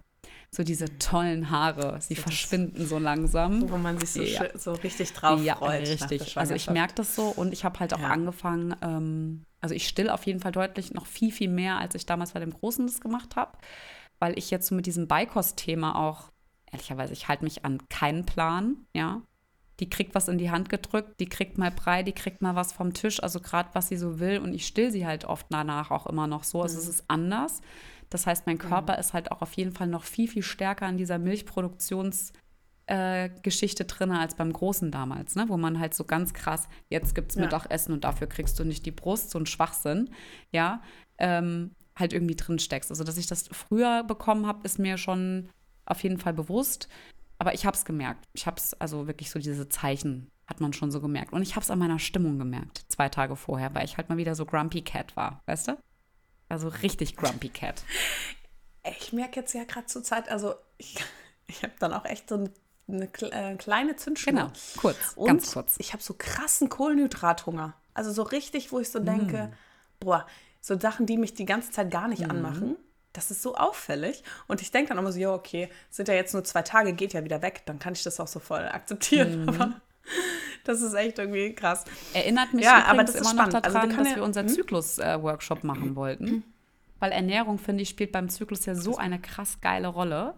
so 0.50 0.62
diese 0.62 0.96
tollen 0.98 1.50
Haare, 1.50 2.00
sie 2.00 2.14
so 2.14 2.22
verschwinden 2.22 2.86
so 2.86 2.98
langsam. 2.98 3.68
Wo 3.68 3.76
man 3.76 3.98
sich 3.98 4.10
so, 4.10 4.22
ja. 4.22 4.56
so 4.56 4.72
richtig 4.72 5.12
drauf 5.12 5.42
ja, 5.42 5.56
freut. 5.56 5.86
Richtig. 5.86 6.38
Also 6.38 6.54
ich 6.54 6.70
merke 6.70 6.94
das 6.94 7.16
so 7.16 7.24
und 7.24 7.52
ich 7.52 7.64
habe 7.64 7.80
halt 7.80 7.92
auch 7.92 8.00
ja. 8.00 8.08
angefangen, 8.10 8.76
ähm, 8.80 9.42
also 9.60 9.74
ich 9.74 9.88
still 9.88 10.08
auf 10.08 10.24
jeden 10.26 10.38
Fall 10.38 10.52
deutlich 10.52 10.94
noch 10.94 11.06
viel, 11.06 11.32
viel 11.32 11.50
mehr, 11.50 11.78
als 11.78 11.96
ich 11.96 12.06
damals 12.06 12.32
bei 12.32 12.40
dem 12.40 12.52
Großen 12.52 12.86
das 12.86 13.00
gemacht 13.00 13.34
habe, 13.34 13.58
weil 14.20 14.38
ich 14.38 14.50
jetzt 14.52 14.68
so 14.68 14.76
mit 14.76 14.86
diesem 14.86 15.08
Beikost-Thema 15.08 15.96
auch, 15.96 16.30
ehrlicherweise, 16.70 17.12
ich 17.12 17.26
halte 17.26 17.42
mich 17.42 17.64
an 17.64 17.88
keinen 17.88 18.24
Plan, 18.24 18.76
ja. 18.94 19.22
Die 19.82 19.90
kriegt 19.90 20.14
was 20.14 20.28
in 20.28 20.38
die 20.38 20.52
Hand 20.52 20.68
gedrückt, 20.68 21.18
die 21.18 21.28
kriegt 21.28 21.58
mal 21.58 21.72
Brei, 21.72 22.04
die 22.04 22.12
kriegt 22.12 22.40
mal 22.40 22.54
was 22.54 22.72
vom 22.72 22.94
Tisch, 22.94 23.20
also 23.20 23.40
gerade 23.40 23.70
was 23.72 23.88
sie 23.88 23.96
so 23.96 24.20
will 24.20 24.38
und 24.38 24.54
ich 24.54 24.64
still 24.64 24.92
sie 24.92 25.04
halt 25.04 25.24
oft 25.24 25.46
danach 25.50 25.90
auch 25.90 26.06
immer 26.06 26.28
noch 26.28 26.44
so. 26.44 26.62
Also 26.62 26.76
mhm. 26.76 26.82
es 26.82 26.88
ist 26.88 27.04
anders. 27.08 27.62
Das 28.08 28.26
heißt, 28.26 28.46
mein 28.46 28.58
Körper 28.58 28.92
mhm. 28.92 29.00
ist 29.00 29.12
halt 29.12 29.32
auch 29.32 29.42
auf 29.42 29.54
jeden 29.54 29.72
Fall 29.72 29.88
noch 29.88 30.04
viel, 30.04 30.28
viel 30.28 30.44
stärker 30.44 30.88
in 30.88 30.98
dieser 30.98 31.18
Milchproduktionsgeschichte 31.18 33.82
äh, 33.82 33.86
drin 33.86 34.12
als 34.12 34.36
beim 34.36 34.52
Großen 34.52 34.92
damals, 34.92 35.34
ne? 35.34 35.46
wo 35.48 35.56
man 35.56 35.80
halt 35.80 35.94
so 35.94 36.04
ganz 36.04 36.32
krass, 36.32 36.68
jetzt 36.88 37.16
gibt 37.16 37.32
es 37.32 37.36
ja. 37.36 37.42
Mittagessen 37.42 37.92
und 37.92 38.04
dafür 38.04 38.28
kriegst 38.28 38.60
du 38.60 38.64
nicht 38.64 38.86
die 38.86 38.92
Brust, 38.92 39.30
so 39.30 39.38
ein 39.40 39.46
Schwachsinn, 39.46 40.10
ja, 40.52 40.80
ähm, 41.18 41.72
halt 41.96 42.12
irgendwie 42.12 42.36
drin 42.36 42.60
steckst. 42.60 42.90
Also, 42.90 43.02
dass 43.02 43.18
ich 43.18 43.26
das 43.26 43.48
früher 43.50 44.04
bekommen 44.04 44.46
habe, 44.46 44.64
ist 44.64 44.78
mir 44.78 44.96
schon 44.96 45.48
auf 45.84 46.02
jeden 46.02 46.18
Fall 46.18 46.32
bewusst. 46.32 46.88
Aber 47.42 47.54
ich 47.54 47.66
habe 47.66 47.76
es 47.76 47.84
gemerkt. 47.84 48.28
Ich 48.34 48.46
habe 48.46 48.56
es, 48.58 48.72
also 48.74 49.08
wirklich 49.08 49.28
so 49.28 49.40
diese 49.40 49.68
Zeichen 49.68 50.30
hat 50.46 50.60
man 50.60 50.72
schon 50.72 50.92
so 50.92 51.00
gemerkt. 51.00 51.32
Und 51.32 51.42
ich 51.42 51.56
habe 51.56 51.64
es 51.64 51.72
an 51.72 51.80
meiner 51.80 51.98
Stimmung 51.98 52.38
gemerkt, 52.38 52.84
zwei 52.86 53.08
Tage 53.08 53.34
vorher, 53.34 53.74
weil 53.74 53.84
ich 53.84 53.96
halt 53.96 54.08
mal 54.08 54.16
wieder 54.16 54.36
so 54.36 54.46
Grumpy 54.46 54.82
Cat 54.82 55.16
war, 55.16 55.42
weißt 55.46 55.66
du? 55.66 55.78
Also 56.48 56.68
richtig 56.68 57.16
Grumpy 57.16 57.48
Cat. 57.48 57.82
Ich 58.98 59.12
merke 59.12 59.40
jetzt 59.40 59.54
ja 59.54 59.62
gerade 59.62 59.86
zur 59.86 60.04
Zeit, 60.04 60.28
also 60.28 60.54
ich, 60.76 60.96
ich 61.48 61.64
habe 61.64 61.72
dann 61.80 61.92
auch 61.92 62.04
echt 62.04 62.28
so 62.28 62.36
eine, 62.36 62.50
eine 62.88 63.08
äh, 63.32 63.56
kleine 63.56 63.96
Zündschnur. 63.96 64.34
Genau, 64.34 64.52
kurz, 64.76 65.12
Und 65.16 65.26
ganz 65.26 65.52
kurz. 65.52 65.76
Ich 65.78 65.92
habe 65.92 66.02
so 66.02 66.14
krassen 66.16 66.68
Kohlenhydrathunger. 66.68 67.74
Also 67.94 68.12
so 68.12 68.22
richtig, 68.22 68.70
wo 68.70 68.78
ich 68.78 68.90
so 68.90 69.00
denke, 69.00 69.48
mm. 69.48 69.54
boah, 69.98 70.26
so 70.60 70.78
Sachen, 70.78 71.06
die 71.06 71.16
mich 71.16 71.34
die 71.34 71.44
ganze 71.44 71.72
Zeit 71.72 71.90
gar 71.90 72.06
nicht 72.06 72.26
mm. 72.26 72.30
anmachen. 72.30 72.76
Das 73.12 73.30
ist 73.30 73.42
so 73.42 73.54
auffällig. 73.56 74.22
Und 74.48 74.62
ich 74.62 74.70
denke 74.70 74.90
dann 74.90 74.98
immer 74.98 75.12
so, 75.12 75.18
ja, 75.18 75.32
okay, 75.32 75.68
sind 75.90 76.08
ja 76.08 76.14
jetzt 76.14 76.32
nur 76.32 76.44
zwei 76.44 76.62
Tage, 76.62 76.92
geht 76.92 77.12
ja 77.12 77.24
wieder 77.24 77.42
weg, 77.42 77.62
dann 77.66 77.78
kann 77.78 77.92
ich 77.92 78.02
das 78.02 78.18
auch 78.20 78.28
so 78.28 78.40
voll 78.40 78.60
akzeptieren. 78.60 79.44
Mm. 79.44 79.48
Aber 79.48 79.80
das 80.64 80.80
ist 80.80 80.94
echt 80.94 81.18
irgendwie 81.18 81.54
krass. 81.54 81.84
Erinnert 82.14 82.54
mich 82.54 82.64
ja, 82.64 82.84
aber 82.84 83.04
das 83.04 83.14
immer 83.14 83.34
noch 83.34 83.48
daran, 83.48 83.64
also 83.64 83.88
wir 83.90 83.96
dass 83.96 84.08
ja, 84.10 84.16
wir 84.16 84.22
unser 84.22 84.42
hm? 84.42 84.48
Zyklus-Workshop 84.48 85.62
äh, 85.62 85.66
machen 85.66 85.96
wollten. 85.96 86.44
Weil 86.98 87.12
Ernährung, 87.12 87.58
finde 87.58 87.82
ich, 87.82 87.88
spielt 87.88 88.12
beim 88.12 88.28
Zyklus 88.28 88.64
ja 88.64 88.74
so 88.74 88.96
eine 88.96 89.20
krass 89.20 89.60
geile 89.60 89.88
Rolle. 89.88 90.34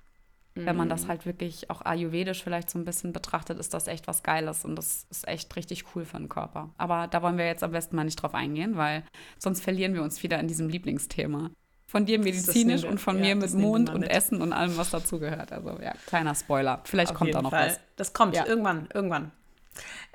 Wenn 0.57 0.77
man 0.77 0.89
das 0.89 1.05
mhm. 1.05 1.09
halt 1.09 1.27
wirklich 1.27 1.69
auch 1.69 1.83
ayurvedisch 1.83 2.45
vielleicht 2.45 2.71
so 2.71 2.79
ein 2.79 2.85
bisschen 2.85 3.13
betrachtet, 3.13 3.59
ist 3.59 3.75
das 3.75 3.89
echt 3.89 4.07
was 4.07 4.23
Geiles 4.23 4.65
und 4.65 4.77
das 4.77 5.05
ist 5.11 5.27
echt 5.27 5.55
richtig 5.57 5.85
cool 5.95 6.05
für 6.05 6.17
den 6.17 6.29
Körper. 6.29 6.71
Aber 6.79 7.09
da 7.09 7.23
wollen 7.23 7.39
wir 7.39 7.47
jetzt 7.47 7.65
am 7.65 7.73
besten 7.73 7.97
mal 7.97 8.05
nicht 8.05 8.23
drauf 8.23 8.35
eingehen, 8.35 8.77
weil 8.77 9.03
sonst 9.37 9.63
verlieren 9.63 9.95
wir 9.95 10.03
uns 10.05 10.23
wieder 10.23 10.39
in 10.39 10.47
diesem 10.47 10.69
Lieblingsthema 10.69 11.51
von 11.95 12.07
dir 12.07 12.19
medizinisch 12.19 12.83
und 12.83 13.01
von 13.01 13.19
ja, 13.19 13.23
mir 13.23 13.37
mit 13.37 13.55
Mond 13.55 13.89
und 13.89 14.01
mit. 14.01 14.11
Essen 14.11 14.43
und 14.43 14.53
allem, 14.53 14.77
was 14.77 14.91
dazugehört. 14.91 15.53
Also 15.53 15.79
ja, 15.81 15.93
kleiner 16.07 16.35
Spoiler. 16.35 16.81
Vielleicht 16.83 17.13
Auf 17.13 17.19
kommt 17.19 17.33
da 17.33 17.41
noch 17.41 17.51
Fall. 17.51 17.69
was. 17.69 17.81
Das 17.95 18.13
kommt 18.13 18.35
ja. 18.35 18.45
irgendwann, 18.47 18.89
irgendwann. 18.93 19.31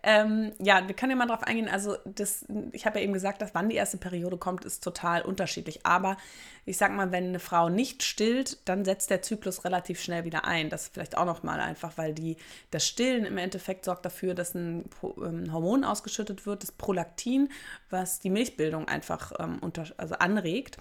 Ähm, 0.04 0.52
ja, 0.60 0.86
wir 0.86 0.94
können 0.94 1.12
ja 1.12 1.16
mal 1.16 1.28
drauf 1.28 1.44
eingehen. 1.44 1.70
Also, 1.70 1.96
das, 2.04 2.46
ich 2.74 2.86
habe 2.86 3.00
ja 3.00 3.06
eben 3.06 3.14
gesagt, 3.14 3.42
dass 3.42 3.56
wann 3.56 3.70
die 3.70 3.78
erste 3.78 3.96
Periode 3.96 4.36
kommt, 4.36 4.66
ist 4.66 4.84
total 4.84 5.22
unterschiedlich. 5.22 5.86
Aber 5.86 6.18
ich 6.66 6.78
sag 6.78 6.94
mal, 6.94 7.14
wenn 7.14 7.30
eine 7.30 7.40
Frau 7.40 7.70
nicht 7.70 8.04
stillt, 8.04 8.58
dann 8.68 8.84
setzt 8.84 9.10
der 9.10 9.22
Zyklus 9.22 9.64
relativ 9.64 10.02
schnell 10.02 10.26
wieder 10.26 10.44
ein. 10.44 10.70
Das 10.70 10.90
vielleicht 10.90 11.18
auch 11.18 11.26
nochmal 11.26 11.62
einfach, 11.62 11.98
weil 11.98 12.14
die, 12.14 12.36
das 12.72 12.86
Stillen 12.86 13.24
im 13.24 13.38
Endeffekt 13.38 13.86
sorgt 13.86 14.04
dafür, 14.04 14.34
dass 14.34 14.54
ein, 14.54 14.84
ein 15.02 15.46
ähm, 15.46 15.54
Hormon 15.54 15.86
ausgeschüttet 15.86 16.46
wird, 16.46 16.64
das 16.64 16.74
Prolaktin, 16.74 17.48
was 17.90 18.20
die 18.20 18.30
Milchbildung 18.30 18.90
einfach 18.90 19.32
ähm, 19.40 19.60
unter, 19.62 19.86
also 19.96 20.16
anregt. 20.16 20.78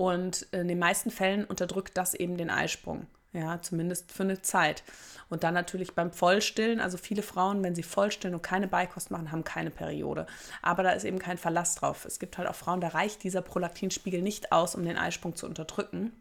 Und 0.00 0.46
in 0.52 0.66
den 0.66 0.78
meisten 0.78 1.10
Fällen 1.10 1.44
unterdrückt 1.44 1.98
das 1.98 2.14
eben 2.14 2.38
den 2.38 2.48
Eisprung. 2.48 3.06
Ja, 3.34 3.60
zumindest 3.60 4.10
für 4.10 4.22
eine 4.22 4.40
Zeit. 4.40 4.82
Und 5.28 5.44
dann 5.44 5.52
natürlich 5.52 5.94
beim 5.94 6.10
Vollstillen, 6.10 6.80
also 6.80 6.96
viele 6.96 7.20
Frauen, 7.20 7.62
wenn 7.62 7.74
sie 7.74 7.82
vollstillen 7.82 8.34
und 8.34 8.42
keine 8.42 8.66
Beikost 8.66 9.10
machen, 9.10 9.30
haben 9.30 9.44
keine 9.44 9.70
Periode. 9.70 10.24
Aber 10.62 10.82
da 10.84 10.92
ist 10.92 11.04
eben 11.04 11.18
kein 11.18 11.36
Verlass 11.36 11.74
drauf. 11.74 12.06
Es 12.06 12.18
gibt 12.18 12.38
halt 12.38 12.48
auch 12.48 12.54
Frauen, 12.54 12.80
da 12.80 12.88
reicht 12.88 13.24
dieser 13.24 13.42
Prolaktinspiegel 13.42 14.22
nicht 14.22 14.52
aus, 14.52 14.74
um 14.74 14.86
den 14.86 14.96
Eisprung 14.96 15.36
zu 15.36 15.44
unterdrücken. 15.44 16.12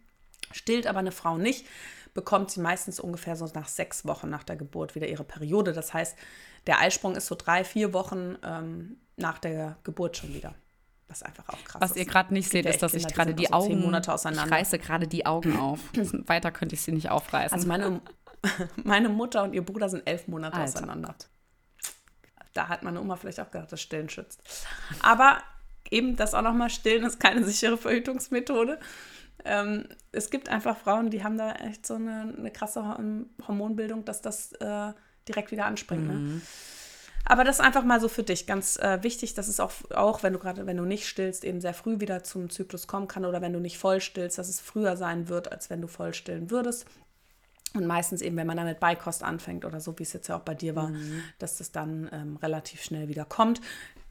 Stillt 0.52 0.86
aber 0.86 1.00
eine 1.00 1.14
Frau 1.14 1.38
nicht, 1.38 1.66
bekommt 2.14 2.52
sie 2.52 2.60
meistens 2.60 3.00
ungefähr 3.00 3.38
so 3.38 3.50
nach 3.54 3.70
sechs 3.70 4.06
Wochen 4.06 4.30
nach 4.30 4.44
der 4.44 4.58
Geburt 4.58 4.94
wieder 4.94 5.08
ihre 5.08 5.24
Periode. 5.24 5.72
Das 5.72 5.94
heißt, 5.94 6.18
der 6.68 6.82
Eisprung 6.82 7.16
ist 7.16 7.28
so 7.28 7.36
drei, 7.36 7.64
vier 7.64 7.94
Wochen 7.94 8.36
ähm, 8.44 8.98
nach 9.16 9.40
der 9.40 9.78
Geburt 9.86 10.18
schon 10.18 10.34
wieder. 10.34 10.54
Was 11.10 11.24
einfach 11.24 11.50
auch 11.50 11.64
krass 11.64 11.82
Was 11.82 11.92
ist. 11.92 11.98
ihr 11.98 12.06
gerade 12.06 12.34
nicht 12.34 12.50
seht, 12.50 12.68
ist, 12.68 12.84
dass 12.84 12.94
ich 12.94 13.08
gerade 13.08 13.34
die 13.34 13.48
so 13.48 13.54
Augen. 13.54 13.82
Monate 13.82 14.14
auseinander. 14.14 14.46
Ich 14.46 14.52
reiße 14.62 14.78
gerade 14.78 15.08
die 15.08 15.26
Augen 15.26 15.58
auf. 15.58 15.80
Weiter 16.28 16.52
könnte 16.52 16.76
ich 16.76 16.82
sie 16.82 16.92
nicht 16.92 17.10
aufreißen. 17.10 17.54
Also 17.56 17.68
meine, 17.68 18.02
meine 18.84 19.10
Mutter 19.10 19.44
und 19.44 19.54
ihr 19.54 19.66
Bruder 19.66 19.90
sind 19.90 20.08
elf 20.08 20.28
Monate 20.28 20.58
Alter. 20.58 20.78
auseinander. 20.78 21.16
Da 22.54 22.68
hat 22.68 22.84
meine 22.84 23.02
Oma 23.02 23.16
vielleicht 23.16 23.40
auch 23.40 23.50
gedacht, 23.50 23.72
dass 23.72 23.82
Stillen 23.82 24.10
schützt. 24.10 24.42
Aber 25.02 25.40
eben 25.90 26.16
das 26.16 26.34
auch 26.34 26.42
nochmal, 26.42 26.70
Stillen 26.70 27.04
ist 27.04 27.20
keine 27.20 27.44
sichere 27.44 27.78
Verhütungsmethode. 27.78 28.80
Ähm, 29.46 29.86
es 30.12 30.30
gibt 30.30 30.50
einfach 30.50 30.78
Frauen, 30.78 31.10
die 31.10 31.24
haben 31.24 31.38
da 31.38 31.54
echt 31.54 31.88
so 31.88 31.96
eine, 31.96 32.34
eine 32.38 32.52
krasse 32.52 32.98
Hormonbildung, 33.48 34.06
dass 34.06 34.22
das 34.22 34.52
äh, 34.54 34.94
direkt 35.28 35.52
wieder 35.52 35.66
anspringt. 35.66 36.08
Ne? 36.08 36.14
Mhm. 36.14 36.36
Ne? 36.36 36.42
Aber 37.26 37.44
das 37.44 37.58
ist 37.58 37.66
einfach 37.66 37.84
mal 37.84 38.00
so 38.00 38.08
für 38.08 38.24
dich 38.24 38.48
ganz 38.48 38.78
äh, 38.78 39.04
wichtig, 39.04 39.34
dass 39.34 39.48
es 39.48 39.60
auch, 39.60 39.72
auch 39.92 40.24
wenn 40.24 40.34
du 40.34 40.40
gerade, 40.40 40.66
wenn 40.66 40.78
du 40.78 40.86
nicht 40.86 41.08
stillst, 41.08 41.44
eben 41.44 41.62
sehr 41.62 41.74
früh 41.74 42.00
wieder 42.00 42.24
zum 42.24 42.50
Zyklus 42.50 42.88
kommen 42.88 43.08
kann 43.08 43.26
oder 43.26 43.42
wenn 43.42 43.54
du 43.54 43.60
nicht 43.60 43.78
voll 43.78 44.02
stillst, 44.02 44.38
dass 44.38 44.50
es 44.50 44.60
früher 44.60 44.98
sein 44.98 45.30
wird, 45.30 45.52
als 45.52 45.70
wenn 45.70 45.82
du 45.82 45.88
voll 45.88 46.14
stillen 46.14 46.50
würdest. 46.50 46.86
Und 47.76 47.86
meistens 47.86 48.22
eben, 48.22 48.36
wenn 48.36 48.48
man 48.48 48.58
dann 48.58 48.66
mit 48.66 48.80
Beikost 48.80 49.24
anfängt 49.24 49.64
oder 49.64 49.80
so, 49.80 49.98
wie 50.00 50.04
es 50.04 50.14
jetzt 50.14 50.28
ja 50.28 50.38
auch 50.38 50.42
bei 50.42 50.56
dir 50.56 50.76
war, 50.76 50.88
mhm. 50.88 51.24
dass 51.38 51.58
das 51.58 51.72
dann 51.72 52.10
ähm, 52.12 52.38
relativ 52.38 52.82
schnell 52.82 53.08
wieder 53.08 53.26
kommt. 53.26 53.62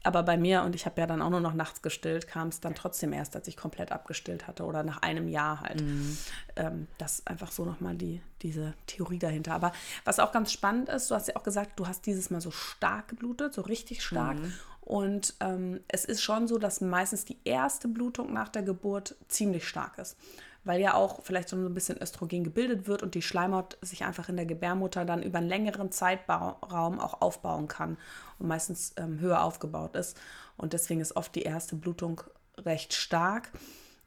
Aber 0.03 0.23
bei 0.23 0.37
mir, 0.37 0.63
und 0.63 0.75
ich 0.75 0.85
habe 0.85 1.01
ja 1.01 1.07
dann 1.07 1.21
auch 1.21 1.29
nur 1.29 1.41
noch 1.41 1.53
nachts 1.53 1.81
gestillt, 1.81 2.25
kam 2.25 2.47
es 2.47 2.61
dann 2.61 2.73
trotzdem 2.73 3.11
erst, 3.11 3.35
als 3.35 3.49
ich 3.49 3.57
komplett 3.57 3.91
abgestillt 3.91 4.47
hatte 4.47 4.63
oder 4.63 4.83
nach 4.83 5.01
einem 5.01 5.27
Jahr 5.27 5.59
halt. 5.59 5.81
Mhm. 5.81 6.17
Ähm, 6.55 6.87
das 6.97 7.19
ist 7.19 7.27
einfach 7.27 7.51
so 7.51 7.65
nochmal 7.65 7.95
die, 7.95 8.21
diese 8.41 8.73
Theorie 8.87 9.19
dahinter. 9.19 9.53
Aber 9.53 9.73
was 10.05 10.19
auch 10.19 10.31
ganz 10.31 10.53
spannend 10.53 10.87
ist, 10.87 11.11
du 11.11 11.15
hast 11.15 11.27
ja 11.27 11.35
auch 11.35 11.43
gesagt, 11.43 11.77
du 11.77 11.85
hast 11.85 12.05
dieses 12.05 12.29
Mal 12.29 12.39
so 12.39 12.51
stark 12.51 13.09
geblutet, 13.09 13.53
so 13.53 13.61
richtig 13.61 14.01
stark. 14.01 14.39
Mhm. 14.39 14.53
Und 14.79 15.33
ähm, 15.41 15.81
es 15.89 16.05
ist 16.05 16.23
schon 16.23 16.47
so, 16.47 16.57
dass 16.57 16.79
meistens 16.79 17.25
die 17.25 17.37
erste 17.43 17.89
Blutung 17.89 18.31
nach 18.31 18.47
der 18.47 18.63
Geburt 18.63 19.15
ziemlich 19.27 19.67
stark 19.67 19.97
ist 19.97 20.15
weil 20.63 20.81
ja 20.81 20.93
auch 20.93 21.23
vielleicht 21.23 21.49
so 21.49 21.55
ein 21.55 21.73
bisschen 21.73 22.01
Östrogen 22.01 22.43
gebildet 22.43 22.87
wird 22.87 23.01
und 23.03 23.15
die 23.15 23.21
Schleimhaut 23.21 23.77
sich 23.81 24.03
einfach 24.03 24.29
in 24.29 24.35
der 24.35 24.45
Gebärmutter 24.45 25.05
dann 25.05 25.23
über 25.23 25.37
einen 25.37 25.47
längeren 25.47 25.91
Zeitraum 25.91 26.99
auch 26.99 27.21
aufbauen 27.21 27.67
kann 27.67 27.97
und 28.39 28.47
meistens 28.47 28.93
ähm, 28.97 29.19
höher 29.19 29.43
aufgebaut 29.43 29.95
ist. 29.95 30.19
Und 30.57 30.73
deswegen 30.73 31.01
ist 31.01 31.15
oft 31.15 31.33
die 31.35 31.43
erste 31.43 31.75
Blutung 31.75 32.21
recht 32.57 32.93
stark. 32.93 33.51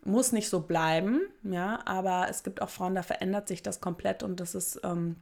Muss 0.04 0.32
nicht 0.32 0.48
so 0.48 0.60
bleiben, 0.60 1.20
ja, 1.44 1.80
aber 1.86 2.26
es 2.28 2.42
gibt 2.42 2.60
auch 2.60 2.68
Frauen, 2.68 2.94
da 2.94 3.02
verändert 3.02 3.48
sich 3.48 3.62
das 3.62 3.80
komplett 3.80 4.22
und 4.22 4.40
das 4.40 4.54
ist 4.54 4.80
ähm, 4.82 5.16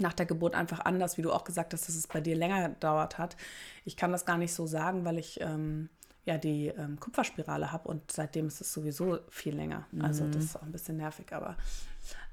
nach 0.00 0.12
der 0.12 0.26
Geburt 0.26 0.54
einfach 0.54 0.80
anders, 0.80 1.16
wie 1.16 1.22
du 1.22 1.32
auch 1.32 1.44
gesagt 1.44 1.72
hast, 1.72 1.88
dass 1.88 1.94
es 1.94 2.06
bei 2.06 2.20
dir 2.20 2.36
länger 2.36 2.70
gedauert 2.70 3.18
hat. 3.18 3.36
Ich 3.84 3.96
kann 3.96 4.12
das 4.12 4.26
gar 4.26 4.36
nicht 4.36 4.52
so 4.52 4.66
sagen, 4.66 5.04
weil 5.04 5.18
ich 5.18 5.40
ähm, 5.40 5.88
ja 6.26 6.36
die 6.36 6.66
ähm, 6.68 7.00
Kupferspirale 7.00 7.72
habe 7.72 7.88
und 7.88 8.12
seitdem 8.12 8.48
ist 8.48 8.60
es 8.60 8.72
sowieso 8.72 9.20
viel 9.30 9.54
länger. 9.54 9.86
Also 10.00 10.24
mhm. 10.24 10.32
das 10.32 10.44
ist 10.44 10.56
auch 10.56 10.62
ein 10.62 10.72
bisschen 10.72 10.96
nervig, 10.96 11.32
aber 11.32 11.56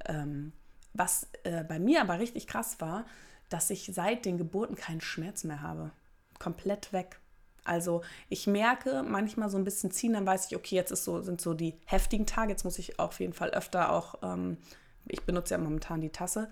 ähm, 0.05 0.51
was 0.93 1.27
äh, 1.43 1.63
bei 1.63 1.79
mir 1.79 2.01
aber 2.01 2.19
richtig 2.19 2.47
krass 2.47 2.77
war, 2.79 3.05
dass 3.49 3.69
ich 3.69 3.91
seit 3.93 4.25
den 4.25 4.37
Geburten 4.37 4.75
keinen 4.75 5.01
Schmerz 5.01 5.43
mehr 5.43 5.61
habe. 5.61 5.91
Komplett 6.39 6.91
weg. 6.91 7.19
Also 7.63 8.01
ich 8.29 8.47
merke 8.47 9.03
manchmal 9.03 9.49
so 9.49 9.57
ein 9.57 9.63
bisschen 9.63 9.91
ziehen, 9.91 10.13
dann 10.13 10.25
weiß 10.25 10.47
ich, 10.47 10.55
okay, 10.55 10.75
jetzt 10.75 10.91
ist 10.91 11.05
so, 11.05 11.21
sind 11.21 11.39
so 11.39 11.53
die 11.53 11.75
heftigen 11.85 12.25
Tage, 12.25 12.51
jetzt 12.51 12.65
muss 12.65 12.79
ich 12.79 12.99
auf 12.99 13.19
jeden 13.19 13.33
Fall 13.33 13.51
öfter 13.51 13.93
auch, 13.93 14.15
ähm, 14.23 14.57
ich 15.07 15.21
benutze 15.21 15.53
ja 15.53 15.59
momentan 15.59 16.01
die 16.01 16.09
Tasse, 16.09 16.49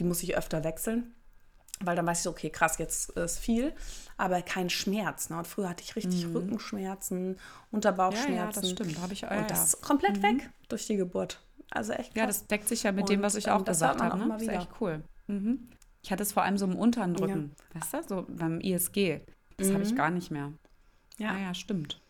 die 0.00 0.04
muss 0.04 0.22
ich 0.22 0.36
öfter 0.36 0.64
wechseln 0.64 1.14
weil 1.84 1.96
dann 1.96 2.06
weiß 2.06 2.18
ich 2.18 2.24
so, 2.24 2.30
okay, 2.30 2.50
krass, 2.50 2.78
jetzt 2.78 3.10
ist 3.10 3.38
viel, 3.38 3.72
aber 4.16 4.42
kein 4.42 4.70
Schmerz. 4.70 5.30
Ne? 5.30 5.38
Und 5.38 5.46
früher 5.46 5.68
hatte 5.68 5.82
ich 5.82 5.94
richtig 5.96 6.26
mhm. 6.26 6.36
Rückenschmerzen, 6.36 7.38
Unterbauchschmerzen. 7.70 8.34
Ja, 8.34 8.46
ja, 8.46 8.52
das 8.52 8.70
stimmt, 8.70 8.96
da 8.96 9.02
habe 9.02 9.12
ich 9.12 9.26
auch. 9.26 9.30
Und 9.30 9.50
das 9.50 9.64
ist 9.64 9.82
komplett 9.82 10.18
mhm. 10.18 10.22
weg 10.22 10.50
durch 10.68 10.86
die 10.86 10.96
Geburt. 10.96 11.40
Also 11.70 11.92
echt 11.92 12.14
krass. 12.14 12.16
Ja, 12.16 12.26
das 12.26 12.46
deckt 12.46 12.68
sich 12.68 12.82
ja 12.82 12.92
mit 12.92 13.02
und, 13.02 13.10
dem, 13.10 13.22
was 13.22 13.34
ich 13.34 13.50
auch 13.50 13.64
gesagt 13.64 14.00
habe. 14.00 14.18
Ne? 14.18 14.28
Das 14.28 14.42
ist 14.42 14.48
echt 14.48 14.68
cool. 14.80 15.02
Mhm. 15.26 15.68
Ich 16.02 16.12
hatte 16.12 16.22
es 16.22 16.32
vor 16.32 16.42
allem 16.42 16.56
so 16.56 16.64
im 16.64 16.76
unteren 16.76 17.16
Rücken, 17.16 17.54
ja. 17.74 17.80
weißt 17.80 17.94
du, 17.94 18.08
so 18.08 18.26
beim 18.28 18.60
ISG. 18.60 19.20
Das 19.56 19.72
habe 19.72 19.82
ich 19.82 19.92
mhm. 19.92 19.96
gar 19.96 20.10
nicht 20.10 20.30
mehr. 20.30 20.52
Ja, 21.18 21.32
ah, 21.32 21.38
ja, 21.38 21.54
stimmt. 21.54 22.00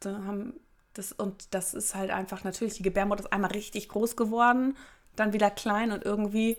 Da 0.00 0.22
haben 0.24 0.54
das, 0.94 1.12
und 1.12 1.52
das 1.54 1.74
ist 1.74 1.94
halt 1.94 2.10
einfach 2.10 2.44
natürlich, 2.44 2.74
die 2.74 2.82
Gebärmutter 2.82 3.24
ist 3.24 3.32
einmal 3.32 3.50
richtig 3.50 3.88
groß 3.88 4.16
geworden, 4.16 4.76
dann 5.16 5.32
wieder 5.32 5.50
klein 5.50 5.92
und 5.92 6.04
irgendwie 6.04 6.56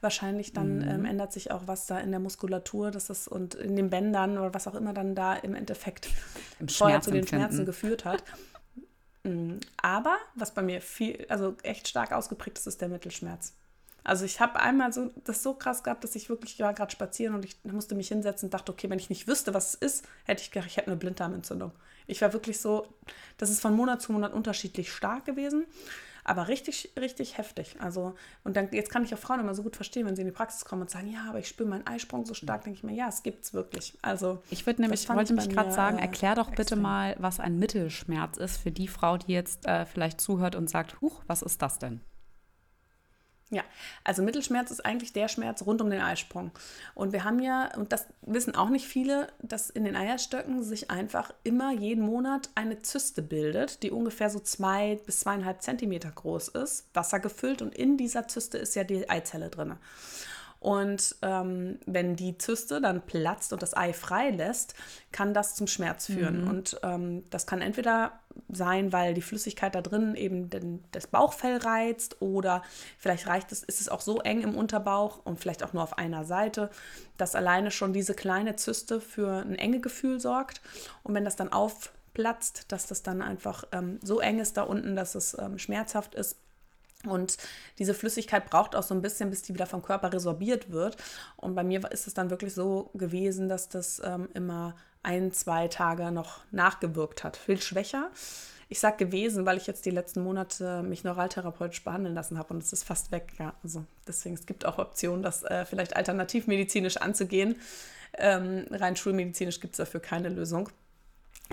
wahrscheinlich 0.00 0.52
dann 0.52 0.78
mhm. 0.78 0.88
ähm, 0.88 1.04
ändert 1.04 1.32
sich 1.32 1.50
auch 1.50 1.62
was 1.66 1.86
da 1.86 1.98
in 1.98 2.10
der 2.10 2.20
Muskulatur, 2.20 2.90
dass 2.90 3.06
das 3.06 3.28
und 3.28 3.54
in 3.54 3.76
den 3.76 3.90
Bändern 3.90 4.38
oder 4.38 4.54
was 4.54 4.66
auch 4.66 4.74
immer 4.74 4.92
dann 4.92 5.14
da 5.14 5.34
im 5.34 5.54
Endeffekt 5.54 6.08
Im 6.58 6.68
vorher 6.68 7.00
zu 7.00 7.10
den 7.10 7.26
Schmerzen 7.26 7.66
geführt 7.66 8.04
hat. 8.04 8.24
Mhm. 9.22 9.60
Aber 9.76 10.16
was 10.34 10.54
bei 10.54 10.62
mir 10.62 10.80
viel, 10.80 11.26
also 11.28 11.56
echt 11.62 11.88
stark 11.88 12.12
ausgeprägt 12.12 12.58
ist, 12.58 12.66
ist 12.66 12.80
der 12.80 12.88
Mittelschmerz. 12.88 13.54
Also 14.02 14.24
ich 14.24 14.40
habe 14.40 14.58
einmal 14.60 14.92
so 14.92 15.10
das 15.24 15.42
so 15.42 15.52
krass 15.52 15.82
gehabt, 15.82 16.04
dass 16.04 16.14
ich 16.14 16.30
wirklich 16.30 16.58
war 16.60 16.72
gerade 16.72 16.90
spazieren 16.90 17.34
und 17.34 17.44
ich 17.44 17.56
musste 17.64 17.94
mich 17.94 18.08
hinsetzen 18.08 18.46
und 18.46 18.54
dachte, 18.54 18.72
okay, 18.72 18.88
wenn 18.88 18.98
ich 18.98 19.10
nicht 19.10 19.28
wüsste, 19.28 19.52
was 19.52 19.74
es 19.74 19.74
ist, 19.74 20.08
hätte 20.24 20.42
ich 20.42 20.50
gedacht, 20.50 20.70
ich 20.70 20.78
hätte 20.78 20.86
eine 20.86 20.96
Blinddarmentzündung. 20.96 21.72
Ich 22.06 22.22
war 22.22 22.32
wirklich 22.32 22.58
so, 22.60 22.86
das 23.36 23.50
ist 23.50 23.60
von 23.60 23.74
Monat 23.74 24.00
zu 24.00 24.12
Monat 24.12 24.32
unterschiedlich 24.32 24.90
stark 24.90 25.26
gewesen 25.26 25.66
aber 26.24 26.48
richtig, 26.48 26.92
richtig 26.98 27.38
heftig. 27.38 27.76
Also, 27.80 28.14
und 28.44 28.56
dann, 28.56 28.68
jetzt 28.72 28.90
kann 28.90 29.04
ich 29.04 29.14
auch 29.14 29.18
Frauen 29.18 29.40
immer 29.40 29.54
so 29.54 29.62
gut 29.62 29.76
verstehen, 29.76 30.06
wenn 30.06 30.16
sie 30.16 30.22
in 30.22 30.28
die 30.28 30.32
Praxis 30.32 30.64
kommen 30.64 30.82
und 30.82 30.90
sagen, 30.90 31.08
ja, 31.08 31.26
aber 31.28 31.38
ich 31.38 31.48
spüre 31.48 31.68
meinen 31.68 31.86
Eisprung 31.86 32.24
so 32.26 32.34
stark, 32.34 32.64
denke 32.64 32.78
ich 32.78 32.84
mir, 32.84 32.94
ja, 32.94 33.08
es 33.08 33.22
gibt 33.22 33.44
es 33.44 33.54
wirklich. 33.54 33.96
Also, 34.02 34.42
ich 34.50 34.66
würde 34.66 34.82
nämlich, 34.82 35.08
wollte 35.08 35.34
nämlich 35.34 35.54
gerade 35.54 35.72
sagen, 35.72 35.98
äh, 35.98 36.02
erklär 36.02 36.34
doch 36.34 36.50
bitte 36.50 36.62
extrem. 36.62 36.82
mal, 36.82 37.16
was 37.18 37.40
ein 37.40 37.58
Mittelschmerz 37.58 38.36
ist 38.36 38.58
für 38.58 38.70
die 38.70 38.88
Frau, 38.88 39.16
die 39.16 39.32
jetzt 39.32 39.66
äh, 39.66 39.86
vielleicht 39.86 40.20
zuhört 40.20 40.54
und 40.54 40.68
sagt, 40.68 41.00
huch, 41.00 41.22
was 41.26 41.42
ist 41.42 41.62
das 41.62 41.78
denn? 41.78 42.00
Ja, 43.52 43.64
also 44.04 44.22
Mittelschmerz 44.22 44.70
ist 44.70 44.86
eigentlich 44.86 45.12
der 45.12 45.26
Schmerz 45.26 45.66
rund 45.66 45.82
um 45.82 45.90
den 45.90 46.00
Eisprung. 46.00 46.52
Und 46.94 47.12
wir 47.12 47.24
haben 47.24 47.40
ja, 47.40 47.74
und 47.76 47.92
das 47.92 48.06
wissen 48.22 48.54
auch 48.54 48.68
nicht 48.68 48.86
viele, 48.86 49.26
dass 49.42 49.70
in 49.70 49.82
den 49.82 49.96
Eierstöcken 49.96 50.62
sich 50.62 50.88
einfach 50.90 51.32
immer 51.42 51.72
jeden 51.72 52.04
Monat 52.04 52.48
eine 52.54 52.80
Zyste 52.82 53.22
bildet, 53.22 53.82
die 53.82 53.90
ungefähr 53.90 54.30
so 54.30 54.38
zwei 54.38 55.00
bis 55.04 55.20
zweieinhalb 55.20 55.62
Zentimeter 55.62 56.12
groß 56.12 56.48
ist, 56.48 56.86
wassergefüllt 56.94 57.60
und 57.60 57.74
in 57.74 57.96
dieser 57.96 58.28
Zyste 58.28 58.56
ist 58.56 58.76
ja 58.76 58.84
die 58.84 59.10
Eizelle 59.10 59.50
drin. 59.50 59.74
Und 60.60 61.16
ähm, 61.22 61.78
wenn 61.86 62.16
die 62.16 62.36
Zyste 62.36 62.82
dann 62.82 63.00
platzt 63.00 63.54
und 63.54 63.62
das 63.62 63.74
Ei 63.74 63.94
freilässt, 63.94 64.74
kann 65.10 65.32
das 65.32 65.54
zum 65.54 65.66
Schmerz 65.66 66.06
führen. 66.06 66.42
Mhm. 66.42 66.50
Und 66.50 66.80
ähm, 66.82 67.24
das 67.30 67.46
kann 67.46 67.62
entweder 67.62 68.12
sein, 68.50 68.92
weil 68.92 69.14
die 69.14 69.22
Flüssigkeit 69.22 69.74
da 69.74 69.80
drin 69.80 70.14
eben 70.14 70.50
den, 70.50 70.84
das 70.92 71.06
Bauchfell 71.06 71.56
reizt 71.56 72.20
oder 72.20 72.62
vielleicht 72.98 73.26
reicht 73.26 73.52
es, 73.52 73.62
ist 73.62 73.80
es 73.80 73.88
auch 73.88 74.02
so 74.02 74.20
eng 74.20 74.42
im 74.42 74.54
Unterbauch 74.54 75.20
und 75.24 75.40
vielleicht 75.40 75.62
auch 75.62 75.72
nur 75.72 75.82
auf 75.82 75.96
einer 75.96 76.26
Seite, 76.26 76.68
dass 77.16 77.34
alleine 77.34 77.70
schon 77.70 77.94
diese 77.94 78.12
kleine 78.14 78.56
Zyste 78.56 79.00
für 79.00 79.40
ein 79.40 79.54
enge 79.54 79.80
Gefühl 79.80 80.20
sorgt. 80.20 80.60
Und 81.02 81.14
wenn 81.14 81.24
das 81.24 81.36
dann 81.36 81.50
aufplatzt, 81.50 82.70
dass 82.70 82.86
das 82.86 83.02
dann 83.02 83.22
einfach 83.22 83.64
ähm, 83.72 83.98
so 84.02 84.20
eng 84.20 84.40
ist 84.40 84.58
da 84.58 84.64
unten, 84.64 84.94
dass 84.94 85.14
es 85.14 85.36
ähm, 85.38 85.58
schmerzhaft 85.58 86.14
ist, 86.14 86.36
und 87.06 87.38
diese 87.78 87.94
Flüssigkeit 87.94 88.50
braucht 88.50 88.76
auch 88.76 88.82
so 88.82 88.94
ein 88.94 89.02
bisschen, 89.02 89.30
bis 89.30 89.42
die 89.42 89.54
wieder 89.54 89.66
vom 89.66 89.82
Körper 89.82 90.12
resorbiert 90.12 90.70
wird. 90.70 90.96
Und 91.36 91.54
bei 91.54 91.64
mir 91.64 91.90
ist 91.90 92.06
es 92.06 92.14
dann 92.14 92.30
wirklich 92.30 92.54
so 92.54 92.90
gewesen, 92.94 93.48
dass 93.48 93.68
das 93.68 94.02
ähm, 94.04 94.28
immer 94.34 94.74
ein, 95.02 95.32
zwei 95.32 95.68
Tage 95.68 96.10
noch 96.10 96.40
nachgewirkt 96.50 97.24
hat. 97.24 97.36
Viel 97.36 97.60
schwächer. 97.60 98.10
Ich 98.68 98.78
sage 98.78 99.04
gewesen, 99.04 99.46
weil 99.46 99.56
ich 99.56 99.66
jetzt 99.66 99.84
die 99.84 99.90
letzten 99.90 100.22
Monate 100.22 100.82
mich 100.82 101.02
neuraltherapeutisch 101.02 101.82
behandeln 101.82 102.14
lassen 102.14 102.38
habe 102.38 102.54
und 102.54 102.62
es 102.62 102.72
ist 102.72 102.84
fast 102.84 103.10
weg. 103.10 103.32
Ja, 103.38 103.54
also 103.64 103.84
deswegen, 104.06 104.34
es 104.34 104.46
gibt 104.46 104.64
auch 104.64 104.78
Optionen, 104.78 105.22
das 105.22 105.42
äh, 105.42 105.64
vielleicht 105.64 105.96
alternativmedizinisch 105.96 106.98
anzugehen. 106.98 107.56
Ähm, 108.14 108.66
rein 108.70 108.94
schulmedizinisch 108.94 109.60
gibt 109.60 109.74
es 109.74 109.78
dafür 109.78 110.00
keine 110.00 110.28
Lösung. 110.28 110.68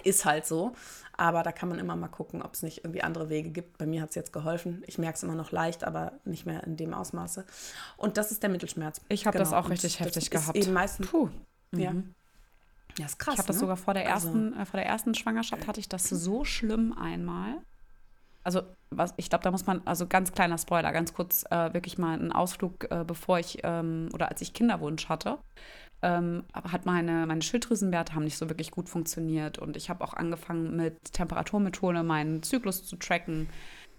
Ist 0.03 0.25
halt 0.25 0.45
so. 0.45 0.73
Aber 1.19 1.41
da 1.41 1.51
kann 1.51 1.67
man 1.67 1.79
immer 1.79 1.95
mal 1.95 2.07
gucken, 2.07 2.43
ob 2.43 2.53
es 2.53 2.61
nicht 2.61 2.83
irgendwie 2.83 3.01
andere 3.01 3.29
Wege 3.29 3.49
gibt. 3.49 3.79
Bei 3.79 3.87
mir 3.87 4.01
hat 4.01 4.09
es 4.09 4.15
jetzt 4.15 4.31
geholfen. 4.31 4.83
Ich 4.85 4.99
merke 4.99 5.15
es 5.15 5.23
immer 5.23 5.33
noch 5.33 5.51
leicht, 5.51 5.83
aber 5.83 6.13
nicht 6.25 6.45
mehr 6.45 6.63
in 6.63 6.77
dem 6.77 6.93
Ausmaße. 6.93 7.45
Und 7.97 8.17
das 8.17 8.31
ist 8.31 8.43
der 8.43 8.51
Mittelschmerz. 8.51 9.01
Ich 9.09 9.25
habe 9.25 9.37
genau. 9.37 9.49
das 9.49 9.57
auch 9.57 9.69
richtig 9.69 9.99
heftig 9.99 10.29
gehabt. 10.29 10.55
Eben 10.55 10.73
meistens. 10.73 11.07
Puh. 11.07 11.29
Ja. 11.75 11.93
Mhm. 11.93 12.13
Ja, 12.99 13.05
ist 13.05 13.19
krass. 13.19 13.35
Ich 13.35 13.39
habe 13.39 13.47
das 13.47 13.57
ne? 13.57 13.59
sogar 13.61 13.77
vor 13.77 13.93
der 13.93 14.13
also 14.13 14.27
ersten, 14.27 14.53
also, 14.53 14.61
äh, 14.61 14.65
vor 14.65 14.79
der 14.79 14.87
ersten 14.87 15.15
Schwangerschaft 15.15 15.67
hatte 15.67 15.79
ich 15.79 15.89
das 15.89 16.09
so 16.09 16.43
schlimm 16.45 16.93
einmal. 16.93 17.57
Also, 18.47 18.61
was, 18.91 19.13
ich 19.17 19.29
glaube, 19.29 19.43
da 19.43 19.51
muss 19.51 19.65
man, 19.65 19.81
also 19.83 20.07
ganz 20.07 20.31
kleiner 20.31 20.57
Spoiler, 20.57 20.93
ganz 20.93 21.13
kurz 21.13 21.43
äh, 21.51 21.73
wirklich 21.73 21.97
mal 21.97 22.17
einen 22.17 22.31
Ausflug, 22.31 22.89
äh, 22.89 23.03
bevor 23.05 23.39
ich 23.39 23.57
ähm, 23.63 24.07
oder 24.13 24.29
als 24.29 24.41
ich 24.41 24.53
Kinderwunsch 24.53 25.09
hatte 25.09 25.39
ähm, 26.01 26.43
hat 26.53 26.85
meine, 26.85 27.25
meine 27.25 27.41
Schilddrüsenwerte 27.41 28.13
haben 28.13 28.23
nicht 28.23 28.37
so 28.37 28.49
wirklich 28.49 28.71
gut 28.71 28.89
funktioniert. 28.89 29.57
Und 29.57 29.77
ich 29.77 29.89
habe 29.89 30.03
auch 30.03 30.13
angefangen 30.13 30.75
mit 30.75 31.13
Temperaturmethode 31.13 32.03
meinen 32.03 32.43
Zyklus 32.43 32.85
zu 32.85 32.97
tracken. 32.97 33.49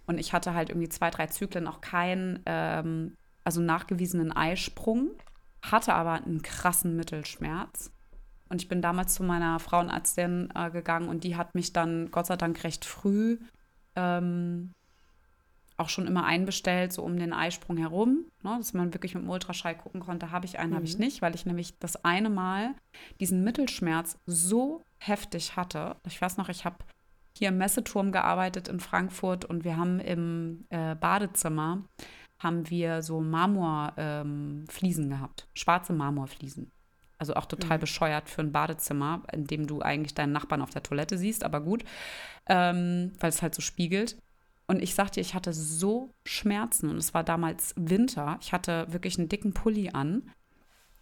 Und 0.06 0.18
ich 0.18 0.32
hatte 0.32 0.54
halt 0.54 0.70
irgendwie 0.70 0.88
zwei, 0.88 1.10
drei 1.10 1.26
Zyklen 1.26 1.66
auch 1.66 1.80
keinen, 1.80 2.40
ähm, 2.46 3.14
also 3.44 3.60
nachgewiesenen 3.60 4.32
Eisprung, 4.32 5.10
hatte 5.62 5.94
aber 5.94 6.24
einen 6.24 6.42
krassen 6.42 6.96
Mittelschmerz. 6.96 7.90
Und 8.48 8.62
ich 8.62 8.68
bin 8.68 8.80
damals 8.80 9.14
zu 9.14 9.24
meiner 9.24 9.58
Frauenärztin 9.58 10.50
äh, 10.54 10.70
gegangen 10.70 11.08
und 11.08 11.24
die 11.24 11.36
hat 11.36 11.54
mich 11.54 11.72
dann 11.72 12.10
Gott 12.10 12.26
sei 12.26 12.36
Dank 12.36 12.64
recht 12.64 12.84
früh 12.84 13.38
ähm, 13.98 14.72
auch 15.76 15.88
schon 15.88 16.06
immer 16.06 16.24
einbestellt, 16.24 16.92
so 16.92 17.02
um 17.02 17.18
den 17.18 17.32
Eisprung 17.32 17.76
herum, 17.76 18.24
ne, 18.42 18.56
dass 18.58 18.74
man 18.74 18.92
wirklich 18.92 19.14
mit 19.14 19.22
dem 19.22 19.30
Ultraschall 19.30 19.76
gucken 19.76 20.00
konnte, 20.00 20.32
habe 20.32 20.44
ich 20.44 20.58
einen, 20.58 20.70
mhm. 20.70 20.76
habe 20.76 20.86
ich 20.86 20.98
nicht, 20.98 21.22
weil 21.22 21.34
ich 21.34 21.46
nämlich 21.46 21.78
das 21.78 22.04
eine 22.04 22.30
Mal 22.30 22.74
diesen 23.20 23.44
Mittelschmerz 23.44 24.18
so 24.26 24.82
heftig 24.98 25.56
hatte. 25.56 25.96
Ich 26.06 26.20
weiß 26.20 26.36
noch, 26.36 26.48
ich 26.48 26.64
habe 26.64 26.78
hier 27.36 27.48
im 27.48 27.58
Messeturm 27.58 28.10
gearbeitet 28.10 28.66
in 28.66 28.80
Frankfurt 28.80 29.44
und 29.44 29.62
wir 29.64 29.76
haben 29.76 30.00
im 30.00 30.66
äh, 30.70 30.96
Badezimmer 30.96 31.84
haben 32.40 32.68
wir 32.70 33.02
so 33.02 33.20
Marmorfliesen 33.20 35.04
ähm, 35.04 35.10
gehabt, 35.10 35.48
schwarze 35.54 35.92
Marmorfliesen. 35.92 36.70
Also 37.18 37.34
auch 37.34 37.46
total 37.46 37.78
mhm. 37.78 37.80
bescheuert 37.80 38.28
für 38.28 38.42
ein 38.42 38.52
Badezimmer, 38.52 39.22
in 39.32 39.46
dem 39.46 39.66
du 39.66 39.82
eigentlich 39.82 40.14
deinen 40.14 40.32
Nachbarn 40.32 40.62
auf 40.62 40.70
der 40.70 40.82
Toilette 40.82 41.18
siehst, 41.18 41.44
aber 41.44 41.60
gut, 41.60 41.84
ähm, 42.46 43.12
weil 43.18 43.30
es 43.30 43.42
halt 43.42 43.54
so 43.54 43.60
spiegelt. 43.60 44.16
Und 44.68 44.82
ich 44.82 44.94
sagte, 44.94 45.20
ich 45.20 45.34
hatte 45.34 45.52
so 45.52 46.14
Schmerzen 46.24 46.90
und 46.90 46.98
es 46.98 47.14
war 47.14 47.24
damals 47.24 47.74
Winter. 47.76 48.38
Ich 48.42 48.52
hatte 48.52 48.86
wirklich 48.90 49.18
einen 49.18 49.30
dicken 49.30 49.54
Pulli 49.54 49.90
an, 49.90 50.30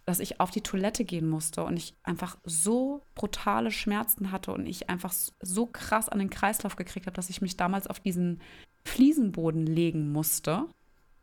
dass 0.05 0.21
ich 0.21 0.39
auf 0.39 0.51
die 0.51 0.61
Toilette 0.61 1.03
gehen 1.03 1.29
musste 1.29 1.65
und 1.65 1.75
ich 1.75 1.93
einfach 2.01 2.37
so 2.45 3.03
brutale 3.13 3.71
Schmerzen 3.71 4.31
hatte 4.31 4.53
und 4.53 4.65
ich 4.65 4.89
einfach 4.89 5.13
so 5.41 5.65
krass 5.65 6.07
an 6.07 6.19
den 6.19 6.29
Kreislauf 6.29 6.77
gekriegt 6.77 7.07
habe, 7.07 7.15
dass 7.15 7.29
ich 7.29 7.41
mich 7.41 7.57
damals 7.57 7.87
auf 7.87 7.99
diesen 7.99 8.41
Fliesenboden 8.85 9.65
legen 9.65 10.13
musste, 10.13 10.65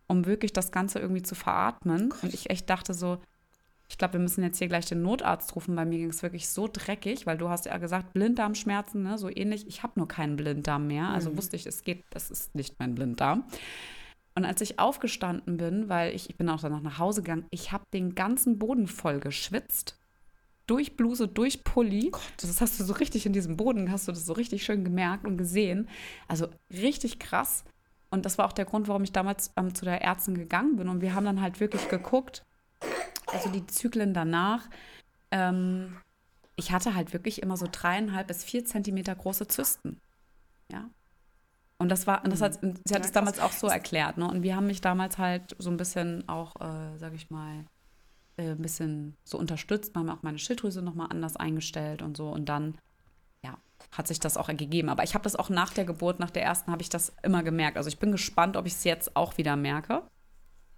um 0.06 0.26
wirklich 0.26 0.52
das 0.52 0.70
Ganze 0.70 0.98
irgendwie 0.98 1.22
zu 1.22 1.34
veratmen. 1.34 2.12
Und 2.20 2.34
ich 2.34 2.50
echt 2.50 2.68
dachte 2.68 2.92
so, 2.92 3.22
ich 3.88 3.98
glaube, 3.98 4.14
wir 4.14 4.20
müssen 4.20 4.42
jetzt 4.42 4.58
hier 4.58 4.68
gleich 4.68 4.86
den 4.86 5.02
Notarzt 5.02 5.54
rufen. 5.54 5.76
Bei 5.76 5.84
mir 5.84 5.98
ging 5.98 6.08
es 6.08 6.22
wirklich 6.22 6.48
so 6.48 6.68
dreckig, 6.72 7.26
weil 7.26 7.36
du 7.36 7.48
hast 7.48 7.66
ja 7.66 7.76
gesagt, 7.78 8.12
Blinddarmschmerzen, 8.14 9.02
ne, 9.02 9.18
so 9.18 9.28
ähnlich. 9.28 9.66
Ich 9.66 9.82
habe 9.82 9.92
nur 9.96 10.08
keinen 10.08 10.36
Blinddarm 10.36 10.86
mehr. 10.86 11.08
Also 11.08 11.30
mhm. 11.30 11.36
wusste 11.36 11.56
ich, 11.56 11.66
es 11.66 11.82
geht, 11.82 12.02
das 12.10 12.30
ist 12.30 12.54
nicht 12.54 12.78
mein 12.78 12.94
Blinddarm. 12.94 13.44
Und 14.34 14.44
als 14.44 14.60
ich 14.60 14.78
aufgestanden 14.78 15.58
bin, 15.58 15.88
weil 15.88 16.14
ich, 16.14 16.28
ich 16.28 16.36
bin 16.36 16.48
auch 16.48 16.60
danach 16.60 16.80
nach 16.80 16.98
Hause 16.98 17.22
gegangen, 17.22 17.46
ich 17.50 17.72
habe 17.72 17.84
den 17.92 18.14
ganzen 18.14 18.58
Boden 18.58 18.88
voll 18.88 19.20
geschwitzt. 19.20 19.98
Durch 20.66 20.96
Bluse, 20.96 21.28
durch 21.28 21.62
Pulli. 21.62 22.08
Gott. 22.10 22.22
Das 22.38 22.60
hast 22.60 22.80
du 22.80 22.84
so 22.84 22.94
richtig 22.94 23.26
in 23.26 23.34
diesem 23.34 23.56
Boden, 23.56 23.92
hast 23.92 24.08
du 24.08 24.12
das 24.12 24.24
so 24.24 24.32
richtig 24.32 24.64
schön 24.64 24.82
gemerkt 24.82 25.26
und 25.26 25.36
gesehen. 25.36 25.88
Also 26.26 26.48
richtig 26.70 27.18
krass. 27.18 27.64
Und 28.10 28.24
das 28.24 28.38
war 28.38 28.46
auch 28.46 28.52
der 28.52 28.64
Grund, 28.64 28.88
warum 28.88 29.04
ich 29.04 29.12
damals 29.12 29.52
ähm, 29.56 29.74
zu 29.74 29.84
der 29.84 30.02
Ärztin 30.02 30.36
gegangen 30.36 30.76
bin. 30.76 30.88
Und 30.88 31.02
wir 31.02 31.14
haben 31.14 31.26
dann 31.26 31.42
halt 31.42 31.60
wirklich 31.60 31.88
geguckt, 31.88 32.44
also 33.34 33.50
die 33.50 33.66
Zyklen 33.66 34.14
danach, 34.14 34.68
ähm, 35.30 35.96
ich 36.56 36.72
hatte 36.72 36.94
halt 36.94 37.12
wirklich 37.12 37.42
immer 37.42 37.56
so 37.56 37.66
dreieinhalb 37.70 38.28
bis 38.28 38.44
vier 38.44 38.64
Zentimeter 38.64 39.14
große 39.14 39.48
Zysten. 39.48 40.00
Ja. 40.70 40.88
Und 41.78 41.88
das 41.88 42.06
war, 42.06 42.22
das 42.22 42.40
hat, 42.40 42.62
mhm. 42.62 42.76
sie 42.84 42.94
hat 42.94 43.02
ja, 43.02 43.06
es 43.06 43.12
damals 43.12 43.40
auch 43.40 43.52
so 43.52 43.66
erklärt, 43.66 44.16
ne? 44.16 44.28
Und 44.28 44.42
wir 44.42 44.56
haben 44.56 44.66
mich 44.66 44.80
damals 44.80 45.18
halt 45.18 45.56
so 45.58 45.70
ein 45.70 45.76
bisschen 45.76 46.28
auch, 46.28 46.54
äh, 46.60 46.96
sag 46.98 47.12
ich 47.14 47.30
mal, 47.30 47.64
äh, 48.36 48.50
ein 48.50 48.62
bisschen 48.62 49.16
so 49.24 49.38
unterstützt, 49.38 49.94
haben 49.94 50.08
auch 50.08 50.22
meine 50.22 50.38
Schilddrüse 50.38 50.82
nochmal 50.82 51.08
anders 51.10 51.36
eingestellt 51.36 52.00
und 52.00 52.16
so. 52.16 52.28
Und 52.28 52.48
dann, 52.48 52.78
ja, 53.44 53.58
hat 53.90 54.06
sich 54.06 54.20
das 54.20 54.36
auch 54.36 54.48
ergeben. 54.48 54.88
Aber 54.88 55.02
ich 55.02 55.14
habe 55.14 55.24
das 55.24 55.36
auch 55.36 55.50
nach 55.50 55.72
der 55.72 55.84
Geburt, 55.84 56.20
nach 56.20 56.30
der 56.30 56.44
ersten, 56.44 56.70
habe 56.70 56.82
ich 56.82 56.88
das 56.88 57.12
immer 57.22 57.42
gemerkt. 57.42 57.76
Also 57.76 57.88
ich 57.88 57.98
bin 57.98 58.12
gespannt, 58.12 58.56
ob 58.56 58.66
ich 58.66 58.74
es 58.74 58.84
jetzt 58.84 59.16
auch 59.16 59.36
wieder 59.36 59.56
merke. 59.56 60.02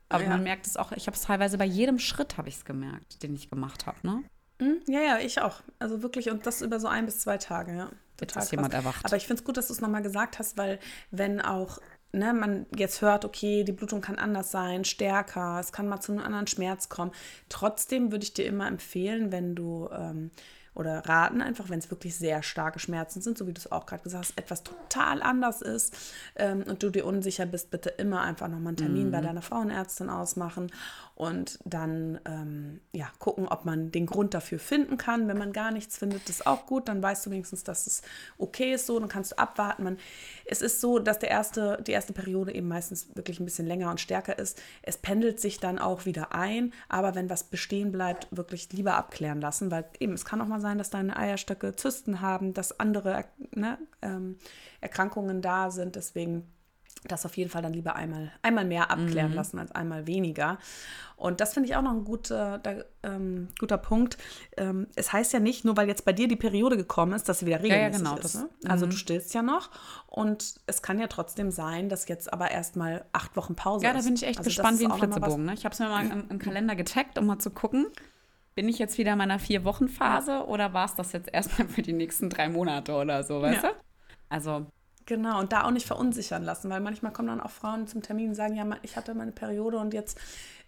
Aber 0.09 0.25
ja. 0.25 0.31
man 0.31 0.43
merkt 0.43 0.67
es 0.67 0.77
auch, 0.77 0.93
ich 0.93 1.07
habe 1.07 1.17
es 1.17 1.23
teilweise 1.23 1.59
bei 1.59 1.65
jedem 1.65 1.99
Schritt 1.99 2.39
habe 2.39 2.49
ich 2.49 2.57
es 2.57 2.65
gemerkt, 2.65 3.23
den 3.23 3.35
ich 3.35 3.51
gemacht 3.51 3.87
habe, 3.87 3.99
ne? 4.03 4.23
Mhm. 4.59 4.81
Ja, 4.87 5.01
ja, 5.01 5.19
ich 5.19 5.41
auch. 5.41 5.63
Also 5.79 6.03
wirklich, 6.03 6.31
und 6.31 6.47
das 6.47 6.63
über 6.63 6.81
so 6.81 6.89
ein 6.89 7.07
bis 7.07 7.21
zwei 7.21 7.39
Tage, 7.39 7.77
ja. 7.77 7.91
Total 8.17 8.43
ist 8.43 8.51
jemand 8.51 8.73
erwacht. 8.73 9.05
Aber 9.05 9.17
ich 9.17 9.27
finde 9.27 9.41
es 9.41 9.45
gut, 9.45 9.57
dass 9.57 9.67
du 9.67 9.75
es 9.75 9.81
nochmal 9.81 10.03
gesagt 10.03 10.39
hast, 10.39 10.57
weil 10.57 10.79
wenn 11.11 11.41
auch 11.41 11.81
ne, 12.13 12.33
man 12.33 12.67
jetzt 12.75 13.03
hört, 13.03 13.25
okay, 13.25 13.65
die 13.65 13.73
Blutung 13.73 14.01
kann 14.01 14.19
anders 14.19 14.51
sein, 14.51 14.85
stärker, 14.85 15.59
es 15.61 15.73
kann 15.73 15.89
mal 15.89 16.01
zu 16.01 16.13
einem 16.13 16.23
anderen 16.23 16.47
Schmerz 16.47 16.89
kommen. 16.89 17.13
Trotzdem 17.49 18.11
würde 18.11 18.25
ich 18.25 18.35
dir 18.35 18.47
immer 18.47 18.67
empfehlen, 18.67 19.33
wenn 19.33 19.55
du 19.55 19.89
ähm, 19.93 20.31
oder 20.77 21.09
raten 21.09 21.41
einfach, 21.41 21.71
wenn 21.71 21.79
es 21.79 21.91
wirklich 21.91 22.17
sehr 22.17 22.43
starke 22.43 22.79
Schmerzen 22.79 23.23
sind, 23.23 23.39
so 23.39 23.47
wie 23.47 23.53
du 23.53 23.59
es 23.59 23.73
auch 23.73 23.87
gerade 23.87 24.03
gesagt 24.03 24.27
hast, 24.27 24.39
etwas 24.39 24.63
total 24.63 25.23
anders 25.23 25.63
ist 25.63 25.97
ähm, 26.37 26.65
und 26.69 26.83
du 26.83 26.91
dir 26.91 27.07
unsicher 27.07 27.47
bist, 27.47 27.71
bitte 27.71 27.89
immer 27.91 28.21
einfach 28.21 28.49
nochmal 28.49 28.69
einen 28.69 28.77
Termin 28.77 29.07
mhm. 29.09 29.11
bei 29.13 29.21
deiner 29.23 29.43
Frauenärztin 29.43 30.11
ausmachen 30.11 30.71
und 31.17 31.59
dann 31.65 32.21
ähm, 32.27 32.81
ja, 32.93 33.11
gucken, 33.19 33.49
ob 33.49 33.65
man 33.65 33.91
den 33.91 34.05
Grund 34.05 34.35
dafür 34.35 34.59
finden 34.59 34.99
kann. 34.99 35.29
Wenn 35.29 35.39
man 35.39 35.55
gar 35.55 35.71
nichts 35.71 35.97
findet, 35.97 36.29
ist 36.29 36.47
auch 36.47 36.67
gut, 36.67 36.89
dann 36.89 37.03
weißt 37.03 37.25
du 37.25 37.31
wenigstens, 37.31 37.65
dass 37.65 37.87
es 37.87 38.03
okay 38.37 38.75
ist 38.75 38.85
so, 38.85 39.01
dann 39.01 39.09
kannst 39.09 39.33
du 39.33 39.39
abwarten. 39.39 39.83
Man, 39.83 39.97
es 40.45 40.61
ist 40.61 40.83
so, 40.83 40.99
dass 40.99 41.19
der 41.19 41.31
erste, 41.31 41.83
die 41.87 41.93
erste 41.93 42.13
Periode 42.13 42.55
eben 42.55 42.69
meistens 42.69 43.09
wirklich 43.17 43.41
ein 43.41 43.47
bisschen 43.47 43.67
länger 43.67 43.91
und 43.91 43.99
stärker 43.99 44.39
ist. 44.39 44.61
Es 44.83 44.99
pendelt 44.99 45.41
sich 45.41 45.59
dann 45.59 45.79
auch 45.79 46.05
wieder 46.05 46.35
ein, 46.35 46.75
aber 46.91 47.15
wenn 47.15 47.31
was 47.31 47.45
bestehen 47.45 47.93
bleibt, 47.93 48.29
wirklich 48.31 48.71
lieber 48.73 48.95
abklären 48.97 49.41
lassen, 49.41 49.71
weil 49.71 49.87
eben 49.99 50.13
es 50.13 50.27
kann 50.27 50.43
auch 50.43 50.47
mal 50.47 50.61
sein, 50.61 50.66
dass 50.75 50.91
deine 50.91 51.17
Eierstöcke 51.17 51.77
Zysten 51.77 52.21
haben, 52.21 52.55
dass 52.55 52.79
andere 52.81 53.25
ne, 53.53 53.79
ähm, 54.03 54.37
Erkrankungen 54.81 55.41
da 55.43 55.71
sind. 55.71 55.97
Deswegen 55.97 56.47
das 57.09 57.25
auf 57.25 57.37
jeden 57.37 57.51
Fall 57.51 57.63
dann 57.63 57.73
lieber 57.73 57.95
einmal, 57.97 58.33
einmal 58.43 58.65
mehr 58.65 58.91
abklären 58.91 59.31
mhm. 59.31 59.37
lassen 59.37 59.59
als 59.59 59.73
einmal 59.73 60.07
weniger. 60.07 60.59
Und 61.17 61.41
das 61.41 61.55
finde 61.55 61.69
ich 61.69 61.77
auch 61.77 61.83
noch 61.83 61.93
ein 61.93 62.05
guter, 62.05 62.59
da, 62.59 62.75
ähm, 63.03 63.49
guter 63.59 63.79
Punkt. 63.79 64.19
Ähm, 64.57 64.87
es 64.97 65.13
heißt 65.13 65.33
ja 65.33 65.41
nicht, 65.41 65.65
nur 65.65 65.77
weil 65.77 65.89
jetzt 65.89 66.05
bei 66.05 66.13
dir 66.13 66.29
die 66.29 66.37
Periode 66.37 66.77
gekommen 66.77 67.13
ist, 67.13 67.29
dass 67.29 67.39
sie 67.39 67.47
wieder 67.47 67.63
regelmäßig 67.63 68.03
ja, 68.03 68.09
ja, 68.09 68.15
genau, 68.15 68.25
ist. 68.25 68.35
Ne? 68.35 68.49
Also 68.69 68.87
mhm. 68.87 68.91
du 68.91 68.97
stillst 68.97 69.35
ja 69.35 69.43
noch 69.43 69.71
und 70.07 70.57
es 70.67 70.83
kann 70.83 70.99
ja 70.99 71.07
trotzdem 71.07 71.51
sein, 71.51 71.89
dass 71.89 72.07
jetzt 72.09 72.33
aber 72.33 72.51
erstmal 72.51 73.05
acht 73.13 73.37
Wochen 73.37 73.55
Pause 73.55 73.87
ist. 73.87 73.93
Ja, 73.93 73.99
da 73.99 74.05
bin 74.05 74.15
ich 74.15 74.25
echt 74.25 74.39
also 74.39 74.49
gespannt 74.49 74.81
wie 74.81 74.87
ein 74.87 74.93
Flitzebogen. 74.93 75.45
Ne? 75.45 75.55
Ich 75.55 75.65
habe 75.65 75.73
es 75.73 75.79
mir 75.79 75.89
mal 75.89 76.05
im, 76.05 76.29
im, 76.29 76.39
Kalender 76.47 76.77
getaggt, 76.77 77.19
um 77.19 77.27
mal 77.27 77.39
zu 77.39 77.51
gucken. 77.51 77.87
Bin 78.57 78.69
ich 78.69 78.81
jetzt 78.81 78.99
wieder 78.99 79.13
in 79.13 79.19
meiner 79.19 79.39
Vier-Wochen-Phase 79.39 80.33
ja. 80.33 80.45
oder 80.45 80.73
war 80.73 80.87
es 80.87 80.97
das 80.97 81.13
jetzt 81.13 81.33
erstmal 81.33 81.69
für 81.69 81.83
die 81.83 81.93
nächsten 81.93 82.29
drei 82.29 82.49
Monate 82.49 82.95
oder 82.95 83.23
so, 83.23 83.41
weißt 83.41 83.63
du? 83.63 83.69
Also 84.29 84.67
Genau, 85.07 85.39
und 85.39 85.53
da 85.53 85.65
auch 85.65 85.71
nicht 85.71 85.87
verunsichern 85.87 86.43
lassen, 86.43 86.69
weil 86.69 86.81
manchmal 86.81 87.13
kommen 87.13 87.29
dann 87.29 87.41
auch 87.41 87.51
Frauen 87.51 87.87
zum 87.87 88.03
Termin 88.03 88.31
und 88.31 88.35
sagen, 88.35 88.57
ja, 88.57 88.67
ich 88.83 88.97
hatte 88.97 89.15
meine 89.15 89.31
Periode 89.31 89.79
und 89.79 89.95
jetzt 89.95 90.19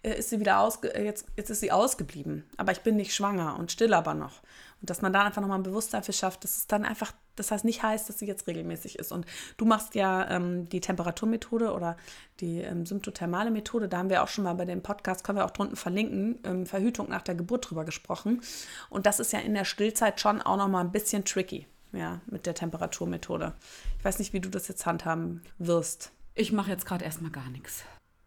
äh, 0.01 0.17
ist 0.17 0.29
sie 0.29 0.39
wieder 0.39 0.59
ausge 0.59 0.95
äh, 0.95 1.03
jetzt, 1.03 1.27
jetzt 1.35 1.49
ist 1.49 1.59
sie 1.59 1.73
ausgeblieben. 1.73 2.49
Aber 2.55 2.71
ich 2.71 2.79
bin 2.79 2.95
nicht 2.95 3.13
schwanger 3.13 3.59
und 3.59 3.69
still 3.69 3.93
aber 3.93 4.13
noch. 4.13 4.41
Und 4.79 4.89
dass 4.89 5.01
man 5.01 5.11
da 5.11 5.25
einfach 5.25 5.41
nochmal 5.41 5.59
ein 5.59 5.63
Bewusstsein 5.63 6.03
für 6.03 6.13
schafft, 6.13 6.45
dass 6.45 6.55
es 6.55 6.67
dann 6.67 6.85
einfach, 6.85 7.11
das 7.39 7.51
heißt 7.51 7.65
nicht 7.65 7.81
heißt, 7.81 8.09
dass 8.09 8.19
sie 8.19 8.27
jetzt 8.27 8.47
regelmäßig 8.47 8.99
ist. 8.99 9.11
Und 9.11 9.25
du 9.57 9.65
machst 9.65 9.95
ja 9.95 10.29
ähm, 10.29 10.69
die 10.69 10.81
Temperaturmethode 10.81 11.73
oder 11.73 11.97
die 12.39 12.59
ähm, 12.59 12.85
symptothermale 12.85 13.51
Methode, 13.51 13.87
da 13.87 13.97
haben 13.97 14.09
wir 14.09 14.23
auch 14.23 14.27
schon 14.27 14.43
mal 14.43 14.53
bei 14.53 14.65
dem 14.65 14.81
Podcast, 14.81 15.23
können 15.23 15.37
wir 15.37 15.45
auch 15.45 15.51
drunten 15.51 15.75
verlinken, 15.75 16.39
ähm, 16.43 16.65
Verhütung 16.65 17.09
nach 17.09 17.21
der 17.21 17.35
Geburt 17.35 17.69
drüber 17.69 17.85
gesprochen. 17.85 18.41
Und 18.89 19.05
das 19.05 19.19
ist 19.19 19.33
ja 19.33 19.39
in 19.39 19.53
der 19.53 19.65
Stillzeit 19.65 20.19
schon 20.19 20.41
auch 20.41 20.57
nochmal 20.57 20.83
ein 20.83 20.91
bisschen 20.91 21.25
tricky 21.25 21.65
ja, 21.91 22.21
mit 22.27 22.45
der 22.45 22.55
Temperaturmethode. 22.55 23.53
Ich 23.97 24.05
weiß 24.05 24.19
nicht, 24.19 24.33
wie 24.33 24.39
du 24.39 24.49
das 24.49 24.67
jetzt 24.67 24.85
handhaben 24.85 25.41
wirst. 25.57 26.11
Ich 26.35 26.51
mache 26.51 26.69
jetzt 26.69 26.85
gerade 26.85 27.05
erstmal 27.05 27.31
gar 27.31 27.49
nichts. 27.49 27.83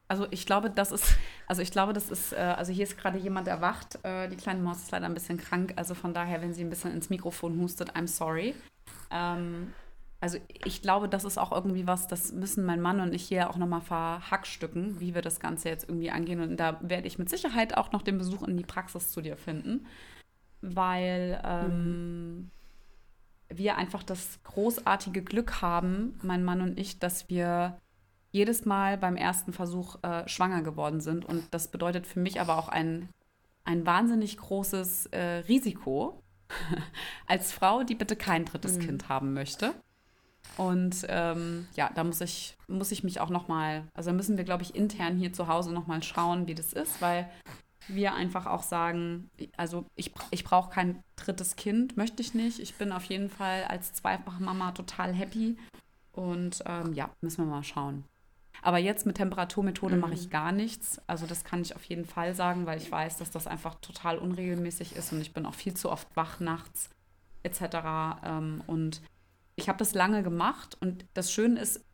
Also 0.09 0.27
ich 0.31 0.44
glaube, 0.44 0.68
das 0.68 0.92
ist, 0.92 1.16
also 1.46 1.62
ich 1.62 1.70
glaube, 1.70 1.94
das 1.94 2.11
ist, 2.11 2.35
äh, 2.35 2.37
also 2.37 2.70
hier 2.70 2.85
ist 2.85 2.98
gerade 2.98 3.18
jemand 3.18 3.48
erwacht. 3.48 3.98
Äh, 4.03 4.29
die 4.29 4.37
kleine 4.37 4.61
Maus 4.61 4.79
ist 4.79 4.90
leider 4.90 5.07
ein 5.07 5.14
bisschen 5.14 5.38
krank. 5.38 5.72
Also 5.77 5.94
von 5.94 6.12
daher, 6.12 6.42
wenn 6.42 6.53
sie 6.53 6.62
ein 6.62 6.68
bisschen 6.68 6.92
ins 6.92 7.09
Mikrofon 7.09 7.59
hustet, 7.59 7.96
I'm 7.96 8.07
sorry. 8.07 8.55
Ähm, 9.12 9.72
also 10.22 10.38
ich 10.64 10.83
glaube, 10.83 11.09
das 11.09 11.25
ist 11.25 11.37
auch 11.37 11.51
irgendwie 11.51 11.88
was, 11.88 12.07
das 12.07 12.33
müssen 12.33 12.64
mein 12.64 12.81
Mann 12.81 13.01
und 13.01 13.12
ich 13.12 13.25
hier 13.25 13.51
auch 13.51 13.57
nochmal 13.57 13.81
verhackstücken, 13.81 15.01
wie 15.01 15.16
wir 15.16 15.20
das 15.20 15.40
Ganze 15.40 15.68
jetzt 15.68 15.88
irgendwie 15.88 16.12
angehen. 16.12 16.40
Und 16.40 16.59
da 16.59 16.79
werde 16.81 17.09
ich 17.09 17.18
mit 17.18 17.29
Sicherheit 17.29 17.77
auch 17.77 17.90
noch 17.90 18.03
den 18.03 18.18
Besuch 18.18 18.44
in 18.44 18.57
die 18.57 18.62
Praxis 18.62 19.11
zu 19.11 19.20
dir 19.20 19.37
finden, 19.37 19.85
weil 20.61 21.42
ähm, 21.44 22.37
mhm. 22.37 22.51
wir 23.48 23.77
einfach 23.77 24.05
das 24.05 24.38
großartige 24.44 25.22
Glück 25.22 25.61
haben, 25.61 26.16
mein 26.22 26.44
Mann 26.44 26.61
und 26.61 26.79
ich, 26.79 27.01
dass 27.01 27.29
wir 27.29 27.81
jedes 28.31 28.64
Mal 28.64 28.98
beim 28.98 29.16
ersten 29.16 29.53
Versuch 29.53 29.96
äh, 30.05 30.29
schwanger 30.29 30.62
geworden 30.62 31.01
sind. 31.01 31.25
Und 31.25 31.53
das 31.53 31.66
bedeutet 31.66 32.07
für 32.07 32.20
mich 32.20 32.40
aber 32.40 32.59
auch 32.59 32.68
ein, 32.68 33.09
ein 33.64 33.85
wahnsinnig 33.85 34.37
großes 34.37 35.07
äh, 35.07 35.42
Risiko 35.48 36.21
als 37.27 37.53
Frau, 37.53 37.83
die 37.83 37.95
bitte 37.95 38.17
kein 38.17 38.45
drittes 38.45 38.77
mhm. 38.77 38.81
Kind 38.81 39.09
haben 39.09 39.33
möchte. 39.33 39.75
Und 40.57 41.07
ähm, 41.09 41.67
ja, 41.77 41.91
da 41.95 42.05
muss 42.05 42.21
ich, 42.21 42.57
muss 42.69 42.93
ich 42.93 43.05
mich 43.05 43.21
auch 43.21 43.31
noch 43.31 43.49
mal, 43.49 43.85
also 43.95 44.12
müssen 44.12 44.37
wir, 44.37 44.45
glaube 44.45 44.62
ich, 44.62 44.75
intern 44.75 45.17
hier 45.17 45.33
zu 45.33 45.49
Hause 45.49 45.73
noch 45.73 45.87
mal 45.87 46.03
schauen, 46.03 46.47
wie 46.47 46.55
das 46.55 46.73
ist, 46.73 47.01
weil 47.01 47.31
wir 47.88 48.15
einfach 48.15 48.47
auch 48.47 48.62
sagen, 48.62 49.31
also 49.57 49.87
ich, 49.95 50.12
ich 50.31 50.45
brauche 50.45 50.71
kein 50.71 51.03
drittes 51.17 51.57
Kind, 51.57 51.97
möchte 51.97 52.23
ich 52.23 52.35
nicht. 52.35 52.59
Ich 52.59 52.75
bin 52.75 52.93
auf 52.93 53.05
jeden 53.05 53.31
Fall 53.31 53.65
als 53.65 53.93
zweifache 53.93 54.43
Mama 54.43 54.73
total 54.73 55.12
happy. 55.12 55.57
Und 56.12 56.62
ähm, 56.67 56.93
ja, 56.93 57.11
müssen 57.23 57.45
wir 57.45 57.51
mal 57.51 57.65
schauen. 57.65 58.05
Aber 58.62 58.79
jetzt 58.79 59.07
mit 59.07 59.16
Temperaturmethode 59.16 59.96
mhm. 59.96 60.01
mache 60.01 60.14
ich 60.14 60.31
gar 60.31 60.53
nichts. 60.53 61.01
Also 61.09 61.27
das 61.27 61.44
kann 61.44 61.62
ich 61.62 61.75
auf 61.75 61.85
jeden 61.85 62.05
Fall 62.05 62.35
sagen, 62.35 62.64
weil 62.64 62.79
ich 62.79 62.90
weiß, 62.90 63.18
dass 63.18 63.31
das 63.31 63.48
einfach 63.48 63.75
total 63.81 64.18
unregelmäßig 64.18 64.94
ist 64.94 65.12
und 65.12 65.20
ich 65.20 65.35
bin 65.35 65.44
auch 65.46 65.55
viel 65.55 65.75
zu 65.75 65.90
oft 65.90 66.09
wach 66.14 66.38
nachts 66.38 66.88
etc. 67.42 67.61
Ähm, 68.25 68.62
und 68.68 69.03
ich 69.57 69.68
habe 69.68 69.79
das 69.79 69.94
lange 69.94 70.22
gemacht 70.22 70.77
und 70.81 71.05
das 71.12 71.33
Schöne 71.33 71.61
ist, 71.61 71.85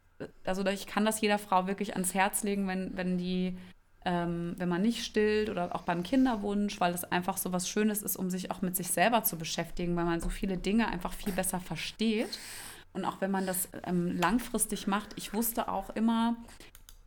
also 0.44 0.64
ich 0.66 0.86
kann 0.86 1.06
das 1.06 1.20
jeder 1.20 1.38
Frau 1.38 1.66
wirklich 1.66 1.94
ans 1.94 2.12
Herz 2.12 2.42
legen, 2.42 2.68
wenn, 2.68 2.96
wenn 2.96 3.16
die, 3.16 3.56
ähm, 4.04 4.54
wenn 4.58 4.68
man 4.68 4.82
nicht 4.82 5.04
stillt 5.04 5.48
oder 5.48 5.74
auch 5.74 5.82
beim 5.82 6.02
Kinderwunsch, 6.02 6.78
weil 6.80 6.92
das 6.92 7.04
einfach 7.04 7.38
so 7.38 7.50
was 7.50 7.68
Schönes 7.68 8.02
ist, 8.02 8.16
um 8.16 8.28
sich 8.28 8.50
auch 8.50 8.60
mit 8.60 8.76
sich 8.76 8.88
selber 8.88 9.24
zu 9.24 9.38
beschäftigen, 9.38 9.96
weil 9.96 10.04
man 10.04 10.20
so 10.20 10.28
viele 10.28 10.58
Dinge 10.58 10.88
einfach 10.88 11.14
viel 11.14 11.32
besser 11.32 11.60
versteht. 11.60 12.38
Und 12.98 13.04
auch 13.04 13.20
wenn 13.20 13.30
man 13.30 13.46
das 13.46 13.68
ähm, 13.84 14.18
langfristig 14.18 14.88
macht, 14.88 15.10
ich 15.14 15.32
wusste 15.32 15.68
auch 15.68 15.90
immer, 15.90 16.36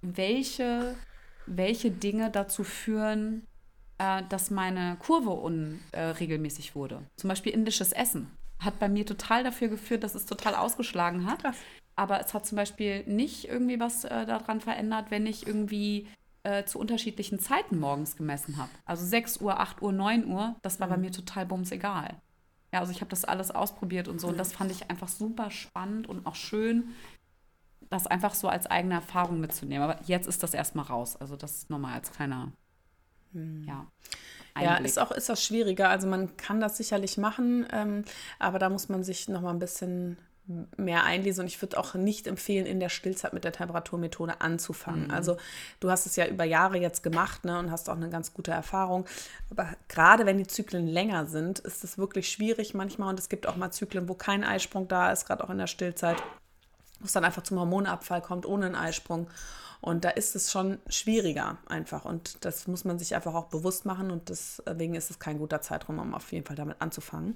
welche, 0.02 0.96
welche 1.46 1.92
Dinge 1.92 2.32
dazu 2.32 2.64
führen, 2.64 3.46
äh, 3.98 4.24
dass 4.30 4.52
meine 4.52 4.96
Kurve 5.00 5.32
unregelmäßig 5.32 6.70
äh, 6.72 6.76
wurde. 6.76 7.02
Zum 7.18 7.28
Beispiel 7.28 7.52
indisches 7.52 7.92
Essen 7.92 8.32
hat 8.60 8.80
bei 8.80 8.88
mir 8.88 9.06
total 9.06 9.44
dafür 9.44 9.68
geführt, 9.68 10.06
dass 10.06 10.16
es 10.16 10.26
total 10.26 10.56
ausgeschlagen 10.56 11.26
hat. 11.26 11.44
Krass. 11.44 11.58
Aber 11.98 12.22
es 12.22 12.34
hat 12.34 12.46
zum 12.46 12.56
Beispiel 12.56 13.04
nicht 13.06 13.50
irgendwie 13.50 13.82
was 13.82 14.06
äh, 14.06 14.26
daran 14.26 14.62
verändert, 14.62 15.12
wenn 15.12 15.26
ich 15.26 15.46
irgendwie 15.46 16.08
äh, 16.44 16.64
zu 16.64 16.80
unterschiedlichen 16.80 17.40
Zeiten 17.40 17.80
morgens 17.80 18.16
gemessen 18.16 18.56
habe. 18.56 18.70
Also 18.86 19.06
6 19.06 19.42
Uhr, 19.42 19.60
8 19.60 19.82
Uhr, 19.82 19.92
9 19.92 20.26
Uhr, 20.26 20.56
das 20.62 20.80
war 20.80 20.88
mhm. 20.88 20.92
bei 20.92 20.98
mir 20.98 21.12
total 21.12 21.46
bumsegal. 21.46 22.16
Ja, 22.74 22.80
also 22.80 22.92
ich 22.92 23.02
habe 23.02 23.10
das 23.10 23.26
alles 23.26 23.52
ausprobiert 23.52 24.08
und 24.08 24.20
so. 24.20 24.28
Und 24.28 24.38
das 24.38 24.54
fand 24.54 24.72
ich 24.72 24.90
einfach 24.90 25.10
super 25.10 25.52
spannend 25.52 26.08
und 26.08 26.26
auch 26.26 26.36
schön, 26.36 26.96
das 27.90 28.08
einfach 28.08 28.34
so 28.34 28.48
als 28.48 28.68
eigene 28.68 28.96
Erfahrung 28.96 29.40
mitzunehmen. 29.42 29.84
Aber 29.84 30.02
jetzt 30.06 30.28
ist 30.28 30.42
das 30.44 30.54
erstmal 30.54 30.86
raus. 30.86 31.18
Also 31.18 31.36
das 31.36 31.68
nochmal 31.70 31.96
als 31.96 32.12
kleiner, 32.12 32.52
mhm. 33.34 33.64
ja. 33.66 33.86
Einblick. 34.54 34.80
Ja, 34.80 34.86
ist 34.86 35.00
auch 35.00 35.12
ist 35.12 35.30
das 35.30 35.44
schwieriger. 35.44 35.90
Also 35.90 36.08
man 36.08 36.36
kann 36.38 36.60
das 36.60 36.78
sicherlich 36.78 37.18
machen, 37.18 37.66
ähm, 37.72 38.04
aber 38.40 38.60
da 38.60 38.70
muss 38.70 38.90
man 38.90 39.04
sich 39.04 39.28
noch 39.30 39.42
mal 39.42 39.52
ein 39.52 39.60
bisschen 39.60 40.18
mehr 40.78 41.04
einlesen 41.04 41.42
und 41.42 41.48
ich 41.48 41.62
würde 41.62 41.78
auch 41.78 41.94
nicht 41.94 42.28
empfehlen, 42.28 42.66
in 42.66 42.80
der 42.80 42.90
Stillzeit 42.90 43.34
mit 43.34 43.44
der 43.44 43.52
Temperaturmethode 43.52 44.42
anzufangen. 44.42 45.06
Mhm. 45.06 45.12
Also 45.12 45.38
du 45.80 45.90
hast 45.90 46.06
es 46.06 46.16
ja 46.16 46.28
über 46.28 46.44
Jahre 46.44 46.78
jetzt 46.78 47.04
gemacht 47.04 47.46
ne, 47.46 47.58
und 47.60 47.72
hast 47.72 47.90
auch 47.90 47.96
eine 47.96 48.10
ganz 48.10 48.34
gute 48.34 48.52
Erfahrung. 48.52 49.06
Aber 49.50 49.70
gerade 49.88 50.26
wenn 50.26 50.38
die 50.38 50.48
Zyklen 50.48 50.88
länger 50.88 51.26
sind, 51.26 51.60
ist 51.60 51.84
es 51.84 51.98
wirklich 51.98 52.30
schwierig 52.30 52.74
manchmal 52.74 53.10
und 53.10 53.20
es 53.20 53.30
gibt 53.30 53.48
auch 53.48 53.56
mal 53.56 53.72
Zyklen, 53.72 54.08
wo 54.08 54.14
kein 54.14 54.44
Eisprung 54.44 54.88
da 54.88 55.12
ist, 55.12 55.26
gerade 55.26 55.44
auch 55.44 55.50
in 55.50 55.58
der 55.58 55.68
Stillzeit, 55.68 56.18
wo 57.00 57.06
es 57.06 57.14
dann 57.14 57.26
einfach 57.26 57.44
zum 57.44 57.60
Hormonabfall 57.60 58.22
kommt 58.22 58.46
ohne 58.46 58.68
einen 58.68 58.76
Eisprung. 58.76 59.28
Und 59.82 60.06
da 60.06 60.10
ist 60.12 60.36
es 60.36 60.52
schon 60.52 60.78
schwieriger 60.88 61.58
einfach. 61.66 62.06
Und 62.06 62.46
das 62.46 62.68
muss 62.68 62.86
man 62.86 63.00
sich 63.00 63.16
einfach 63.16 63.34
auch 63.34 63.48
bewusst 63.48 63.86
machen. 63.86 64.12
Und 64.12 64.30
deswegen 64.30 64.94
ist 64.94 65.10
es 65.10 65.18
kein 65.18 65.40
guter 65.40 65.62
Zeitraum, 65.62 65.98
um 65.98 66.14
auf 66.14 66.32
jeden 66.32 66.46
Fall 66.46 66.56
damit 66.56 66.78
anzufangen. 66.80 67.36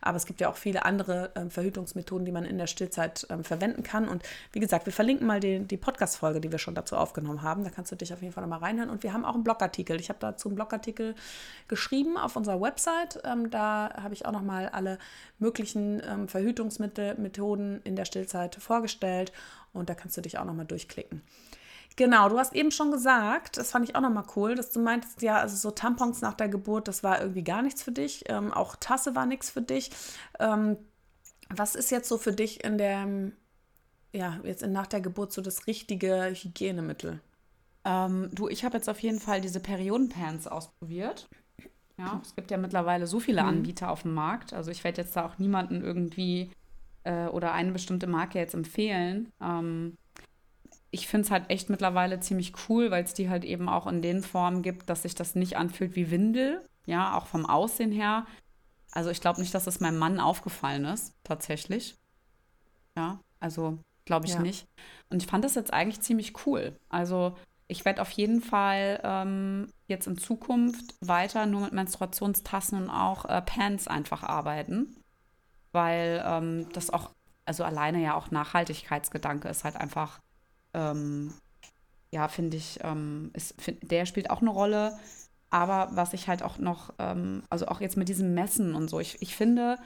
Aber 0.00 0.16
es 0.16 0.26
gibt 0.26 0.40
ja 0.40 0.48
auch 0.48 0.56
viele 0.56 0.84
andere 0.84 1.30
ähm, 1.36 1.50
Verhütungsmethoden, 1.50 2.26
die 2.26 2.32
man 2.32 2.44
in 2.44 2.58
der 2.58 2.66
Stillzeit 2.66 3.26
ähm, 3.30 3.44
verwenden 3.44 3.84
kann. 3.84 4.08
Und 4.08 4.24
wie 4.52 4.58
gesagt, 4.58 4.86
wir 4.86 4.92
verlinken 4.92 5.26
mal 5.26 5.38
die, 5.38 5.60
die 5.60 5.76
Podcast-Folge, 5.76 6.40
die 6.40 6.50
wir 6.50 6.58
schon 6.58 6.74
dazu 6.74 6.96
aufgenommen 6.96 7.42
haben. 7.42 7.62
Da 7.62 7.70
kannst 7.70 7.92
du 7.92 7.96
dich 7.96 8.12
auf 8.12 8.22
jeden 8.22 8.34
Fall 8.34 8.42
nochmal 8.42 8.58
reinhören. 8.58 8.90
Und 8.90 9.04
wir 9.04 9.12
haben 9.12 9.24
auch 9.24 9.34
einen 9.34 9.44
Blogartikel. 9.44 10.00
Ich 10.00 10.08
habe 10.08 10.18
dazu 10.18 10.48
einen 10.48 10.56
Blogartikel 10.56 11.14
geschrieben 11.68 12.16
auf 12.16 12.34
unserer 12.34 12.60
Website. 12.60 13.20
Ähm, 13.22 13.50
da 13.50 13.90
habe 14.02 14.14
ich 14.14 14.26
auch 14.26 14.32
nochmal 14.32 14.68
alle 14.68 14.98
möglichen 15.38 16.02
ähm, 16.04 16.26
Verhütungsmethoden 16.26 17.82
in 17.84 17.94
der 17.94 18.04
Stillzeit 18.04 18.56
vorgestellt. 18.56 19.32
Und 19.72 19.88
da 19.90 19.94
kannst 19.94 20.16
du 20.16 20.20
dich 20.22 20.38
auch 20.38 20.44
nochmal 20.44 20.66
durchklicken. 20.66 21.22
Genau, 21.96 22.28
du 22.28 22.38
hast 22.38 22.54
eben 22.54 22.72
schon 22.72 22.90
gesagt, 22.90 23.56
das 23.56 23.70
fand 23.70 23.88
ich 23.88 23.94
auch 23.94 24.00
nochmal 24.00 24.24
cool, 24.34 24.56
dass 24.56 24.70
du 24.70 24.80
meintest, 24.80 25.22
ja, 25.22 25.36
also 25.38 25.56
so 25.56 25.70
Tampons 25.70 26.20
nach 26.22 26.34
der 26.34 26.48
Geburt, 26.48 26.88
das 26.88 27.04
war 27.04 27.20
irgendwie 27.20 27.44
gar 27.44 27.62
nichts 27.62 27.84
für 27.84 27.92
dich. 27.92 28.24
Ähm, 28.28 28.52
auch 28.52 28.74
Tasse 28.76 29.14
war 29.14 29.26
nichts 29.26 29.50
für 29.50 29.62
dich. 29.62 29.90
Ähm, 30.40 30.76
was 31.50 31.76
ist 31.76 31.90
jetzt 31.90 32.08
so 32.08 32.18
für 32.18 32.32
dich 32.32 32.64
in 32.64 32.78
der, 32.78 33.06
ja, 34.12 34.40
jetzt 34.42 34.64
in, 34.64 34.72
nach 34.72 34.88
der 34.88 35.00
Geburt 35.00 35.32
so 35.32 35.40
das 35.40 35.68
richtige 35.68 36.32
Hygienemittel? 36.34 37.20
Ähm, 37.84 38.30
du, 38.32 38.48
ich 38.48 38.64
habe 38.64 38.76
jetzt 38.76 38.88
auf 38.88 38.98
jeden 39.00 39.20
Fall 39.20 39.40
diese 39.40 39.60
Periodenpants 39.60 40.48
ausprobiert. 40.48 41.28
Ja, 41.96 42.20
es 42.24 42.34
gibt 42.34 42.50
ja 42.50 42.56
mittlerweile 42.56 43.06
so 43.06 43.20
viele 43.20 43.42
mhm. 43.42 43.48
Anbieter 43.48 43.90
auf 43.90 44.02
dem 44.02 44.14
Markt. 44.14 44.52
Also 44.52 44.72
ich 44.72 44.82
werde 44.82 45.02
jetzt 45.02 45.14
da 45.14 45.26
auch 45.26 45.38
niemanden 45.38 45.82
irgendwie 45.82 46.50
äh, 47.04 47.26
oder 47.26 47.52
eine 47.52 47.70
bestimmte 47.70 48.08
Marke 48.08 48.38
jetzt 48.38 48.54
empfehlen. 48.54 49.30
Ähm, 49.40 49.96
ich 50.94 51.08
finde 51.08 51.26
es 51.26 51.30
halt 51.32 51.50
echt 51.50 51.70
mittlerweile 51.70 52.20
ziemlich 52.20 52.52
cool, 52.68 52.92
weil 52.92 53.02
es 53.02 53.14
die 53.14 53.28
halt 53.28 53.44
eben 53.44 53.68
auch 53.68 53.88
in 53.88 54.00
den 54.00 54.22
Formen 54.22 54.62
gibt, 54.62 54.88
dass 54.88 55.02
sich 55.02 55.16
das 55.16 55.34
nicht 55.34 55.56
anfühlt 55.56 55.96
wie 55.96 56.12
Windel, 56.12 56.64
ja, 56.86 57.18
auch 57.18 57.26
vom 57.26 57.46
Aussehen 57.46 57.90
her. 57.90 58.26
Also 58.92 59.10
ich 59.10 59.20
glaube 59.20 59.40
nicht, 59.40 59.52
dass 59.52 59.66
es 59.66 59.80
meinem 59.80 59.98
Mann 59.98 60.20
aufgefallen 60.20 60.84
ist, 60.84 61.12
tatsächlich. 61.24 61.96
Ja, 62.96 63.18
also 63.40 63.78
glaube 64.04 64.26
ich 64.26 64.34
ja. 64.34 64.40
nicht. 64.40 64.68
Und 65.10 65.20
ich 65.20 65.28
fand 65.28 65.44
das 65.44 65.56
jetzt 65.56 65.72
eigentlich 65.72 66.00
ziemlich 66.00 66.46
cool. 66.46 66.76
Also 66.88 67.36
ich 67.66 67.84
werde 67.84 68.00
auf 68.00 68.10
jeden 68.10 68.40
Fall 68.40 69.00
ähm, 69.02 69.72
jetzt 69.88 70.06
in 70.06 70.16
Zukunft 70.16 70.94
weiter 71.00 71.46
nur 71.46 71.62
mit 71.62 71.72
Menstruationstassen 71.72 72.84
und 72.84 72.90
auch 72.90 73.24
äh, 73.24 73.42
Pants 73.42 73.88
einfach 73.88 74.22
arbeiten, 74.22 74.94
weil 75.72 76.22
ähm, 76.24 76.68
das 76.72 76.90
auch, 76.90 77.10
also 77.46 77.64
alleine 77.64 78.00
ja 78.00 78.14
auch 78.14 78.30
Nachhaltigkeitsgedanke 78.30 79.48
ist 79.48 79.64
halt 79.64 79.74
einfach 79.74 80.20
ähm, 80.74 81.32
ja, 82.10 82.28
finde 82.28 82.56
ich, 82.56 82.78
ähm, 82.82 83.30
ist, 83.34 83.60
find, 83.60 83.90
der 83.90 84.06
spielt 84.06 84.30
auch 84.30 84.40
eine 84.40 84.50
Rolle. 84.50 84.98
Aber 85.50 85.90
was 85.92 86.12
ich 86.12 86.28
halt 86.28 86.42
auch 86.42 86.58
noch, 86.58 86.92
ähm, 86.98 87.42
also 87.50 87.66
auch 87.66 87.80
jetzt 87.80 87.96
mit 87.96 88.08
diesem 88.08 88.34
Messen 88.34 88.74
und 88.74 88.88
so, 88.88 89.00
ich, 89.00 89.20
ich 89.22 89.36
finde, 89.36 89.78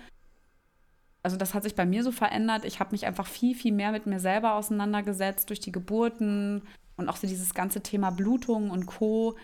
also 1.23 1.37
das 1.37 1.55
hat 1.55 1.63
sich 1.63 1.75
bei 1.75 1.85
mir 1.85 2.03
so 2.03 2.13
verändert. 2.13 2.65
Ich 2.65 2.81
habe 2.81 2.93
mich 2.93 3.07
einfach 3.07 3.27
viel, 3.27 3.55
viel 3.55 3.73
mehr 3.73 3.93
mit 3.93 4.07
mir 4.07 4.21
selber 4.21 4.55
auseinandergesetzt 4.55 5.51
durch 5.51 5.61
die 5.61 5.73
Geburten 5.73 6.63
und 6.97 7.09
auch 7.09 7.17
so 7.17 7.27
dieses 7.27 7.55
ganze 7.55 7.83
Thema 7.83 8.11
Blutung 8.11 8.71
und 8.71 8.87
Co. 8.87 9.37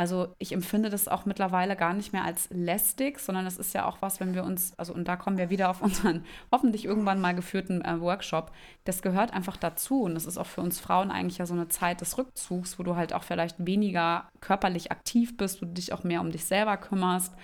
Also 0.00 0.34
ich 0.38 0.52
empfinde 0.52 0.88
das 0.88 1.08
auch 1.08 1.26
mittlerweile 1.26 1.76
gar 1.76 1.92
nicht 1.92 2.14
mehr 2.14 2.24
als 2.24 2.48
lästig, 2.48 3.20
sondern 3.20 3.44
es 3.44 3.58
ist 3.58 3.74
ja 3.74 3.84
auch 3.84 3.98
was, 4.00 4.18
wenn 4.18 4.32
wir 4.34 4.44
uns, 4.44 4.72
also 4.78 4.94
und 4.94 5.06
da 5.06 5.16
kommen 5.16 5.36
wir 5.36 5.50
wieder 5.50 5.68
auf 5.68 5.82
unseren 5.82 6.24
hoffentlich 6.50 6.86
irgendwann 6.86 7.20
mal 7.20 7.34
geführten 7.34 7.82
äh, 7.82 8.00
Workshop, 8.00 8.50
das 8.84 9.02
gehört 9.02 9.34
einfach 9.34 9.58
dazu 9.58 10.04
und 10.04 10.16
es 10.16 10.24
ist 10.24 10.38
auch 10.38 10.46
für 10.46 10.62
uns 10.62 10.80
Frauen 10.80 11.10
eigentlich 11.10 11.36
ja 11.36 11.44
so 11.44 11.52
eine 11.52 11.68
Zeit 11.68 12.00
des 12.00 12.16
Rückzugs, 12.16 12.78
wo 12.78 12.82
du 12.82 12.96
halt 12.96 13.12
auch 13.12 13.24
vielleicht 13.24 13.66
weniger 13.66 14.26
körperlich 14.40 14.90
aktiv 14.90 15.36
bist, 15.36 15.60
du 15.60 15.66
dich 15.66 15.92
auch 15.92 16.02
mehr 16.02 16.22
um 16.22 16.30
dich 16.30 16.46
selber 16.46 16.78
kümmerst, 16.78 17.34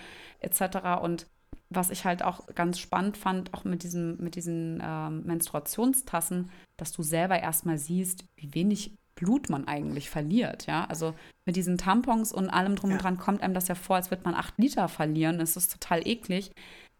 etc. 0.40 1.02
Und 1.02 1.26
was 1.68 1.90
ich 1.90 2.06
halt 2.06 2.22
auch 2.22 2.46
ganz 2.54 2.78
spannend 2.78 3.18
fand, 3.18 3.52
auch 3.52 3.64
mit, 3.64 3.82
diesem, 3.82 4.16
mit 4.16 4.34
diesen 4.34 4.82
ähm, 4.82 5.24
Menstruationstassen, 5.24 6.50
dass 6.78 6.92
du 6.92 7.02
selber 7.02 7.38
erstmal 7.38 7.76
siehst, 7.76 8.24
wie 8.36 8.54
wenig 8.54 8.96
Blut 9.16 9.50
man 9.50 9.66
eigentlich 9.66 10.08
verliert, 10.08 10.66
ja. 10.66 10.84
Also 10.84 11.14
mit 11.44 11.56
diesen 11.56 11.78
Tampons 11.78 12.32
und 12.32 12.48
allem 12.50 12.76
drum 12.76 12.90
ja. 12.90 12.96
und 12.96 13.02
dran 13.02 13.18
kommt 13.18 13.42
einem 13.42 13.54
das 13.54 13.68
ja 13.68 13.74
vor, 13.74 13.96
als 13.96 14.10
würde 14.10 14.24
man 14.24 14.34
acht 14.34 14.56
Liter 14.58 14.88
verlieren. 14.88 15.38
Das 15.38 15.56
ist 15.56 15.72
total 15.72 16.06
eklig. 16.06 16.52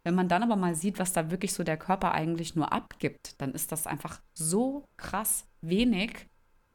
Wenn 0.03 0.15
man 0.15 0.29
dann 0.29 0.43
aber 0.43 0.57
mal 0.57 0.75
sieht, 0.75 0.99
was 0.99 1.13
da 1.13 1.31
wirklich 1.31 1.53
so 1.53 1.63
der 1.63 1.77
Körper 1.77 2.13
eigentlich 2.13 2.55
nur 2.55 2.73
abgibt, 2.73 3.41
dann 3.41 3.53
ist 3.53 3.71
das 3.73 3.87
einfach 3.87 4.21
so 4.35 4.85
krass 4.97 5.47
wenig, 5.61 6.27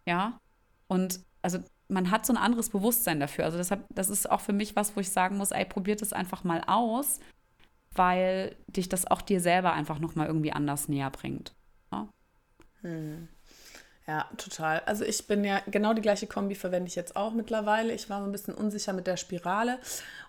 ja. 0.06 0.38
Und 0.88 1.22
also 1.42 1.60
man 1.88 2.12
hat 2.12 2.26
so 2.26 2.34
ein 2.34 2.38
anderes 2.38 2.70
Bewusstsein 2.70 3.20
dafür. 3.20 3.46
Also 3.46 3.58
deshalb, 3.58 3.86
das 3.94 4.10
ist 4.10 4.30
auch 4.30 4.42
für 4.42 4.54
mich 4.54 4.76
was, 4.76 4.96
wo 4.96 5.00
ich 5.00 5.10
sagen 5.10 5.38
muss, 5.38 5.52
ey, 5.52 5.66
probiert 5.66 6.02
es 6.02 6.14
einfach 6.14 6.44
mal 6.44 6.64
aus, 6.68 7.20
weil 7.94 8.56
dich 8.68 8.90
das 8.90 9.06
auch 9.06 9.22
dir 9.22 9.42
selber 9.42 9.74
einfach 9.74 10.00
noch 10.00 10.16
mal 10.16 10.28
irgendwie 10.28 10.54
anders 10.54 10.88
näher 10.88 11.10
bringt. 11.10 11.54
Ja? 11.92 12.08
Hm. 12.82 13.28
Ja, 14.12 14.26
total. 14.36 14.82
Also 14.88 15.06
ich 15.06 15.26
bin 15.26 15.46
ja 15.46 15.62
genau 15.68 15.94
die 15.94 16.02
gleiche 16.02 16.28
Kombi 16.28 16.54
verwende 16.54 16.90
ich 16.90 16.96
jetzt 16.96 17.16
auch 17.16 17.32
mittlerweile. 17.32 17.94
Ich 17.94 18.10
war 18.10 18.20
so 18.20 18.26
ein 18.26 18.34
bisschen 18.34 18.54
unsicher 18.54 18.92
mit 18.92 19.08
der 19.08 19.16
Spirale 19.16 19.80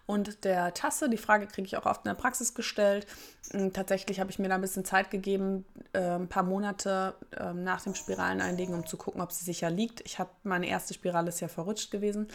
und 0.06 0.44
der 0.44 0.72
Tasse. 0.72 1.10
Die 1.10 1.16
Frage 1.16 1.48
kriege 1.48 1.66
ich 1.66 1.76
auch 1.76 1.84
oft 1.84 2.04
in 2.04 2.10
der 2.10 2.14
Praxis 2.14 2.54
gestellt. 2.54 3.08
Hm, 3.50 3.72
tatsächlich 3.72 4.20
habe 4.20 4.30
ich 4.30 4.38
mir 4.38 4.48
da 4.48 4.54
ein 4.54 4.60
bisschen 4.60 4.84
Zeit 4.84 5.10
gegeben, 5.10 5.64
äh, 5.94 5.98
ein 5.98 6.28
paar 6.28 6.44
Monate 6.44 7.14
ähm, 7.36 7.64
nach 7.64 7.82
dem 7.82 7.96
Spiraleneinlegen, 7.96 8.72
um 8.72 8.86
zu 8.86 8.96
gucken, 8.96 9.20
ob 9.20 9.32
sie 9.32 9.44
sicher 9.44 9.68
liegt. 9.68 10.00
Ich 10.02 10.20
habe 10.20 10.30
meine 10.44 10.68
erste 10.68 10.94
Spirale 10.94 11.30
ist 11.30 11.40
ja 11.40 11.48
verrutscht 11.48 11.90
gewesen. 11.90 12.28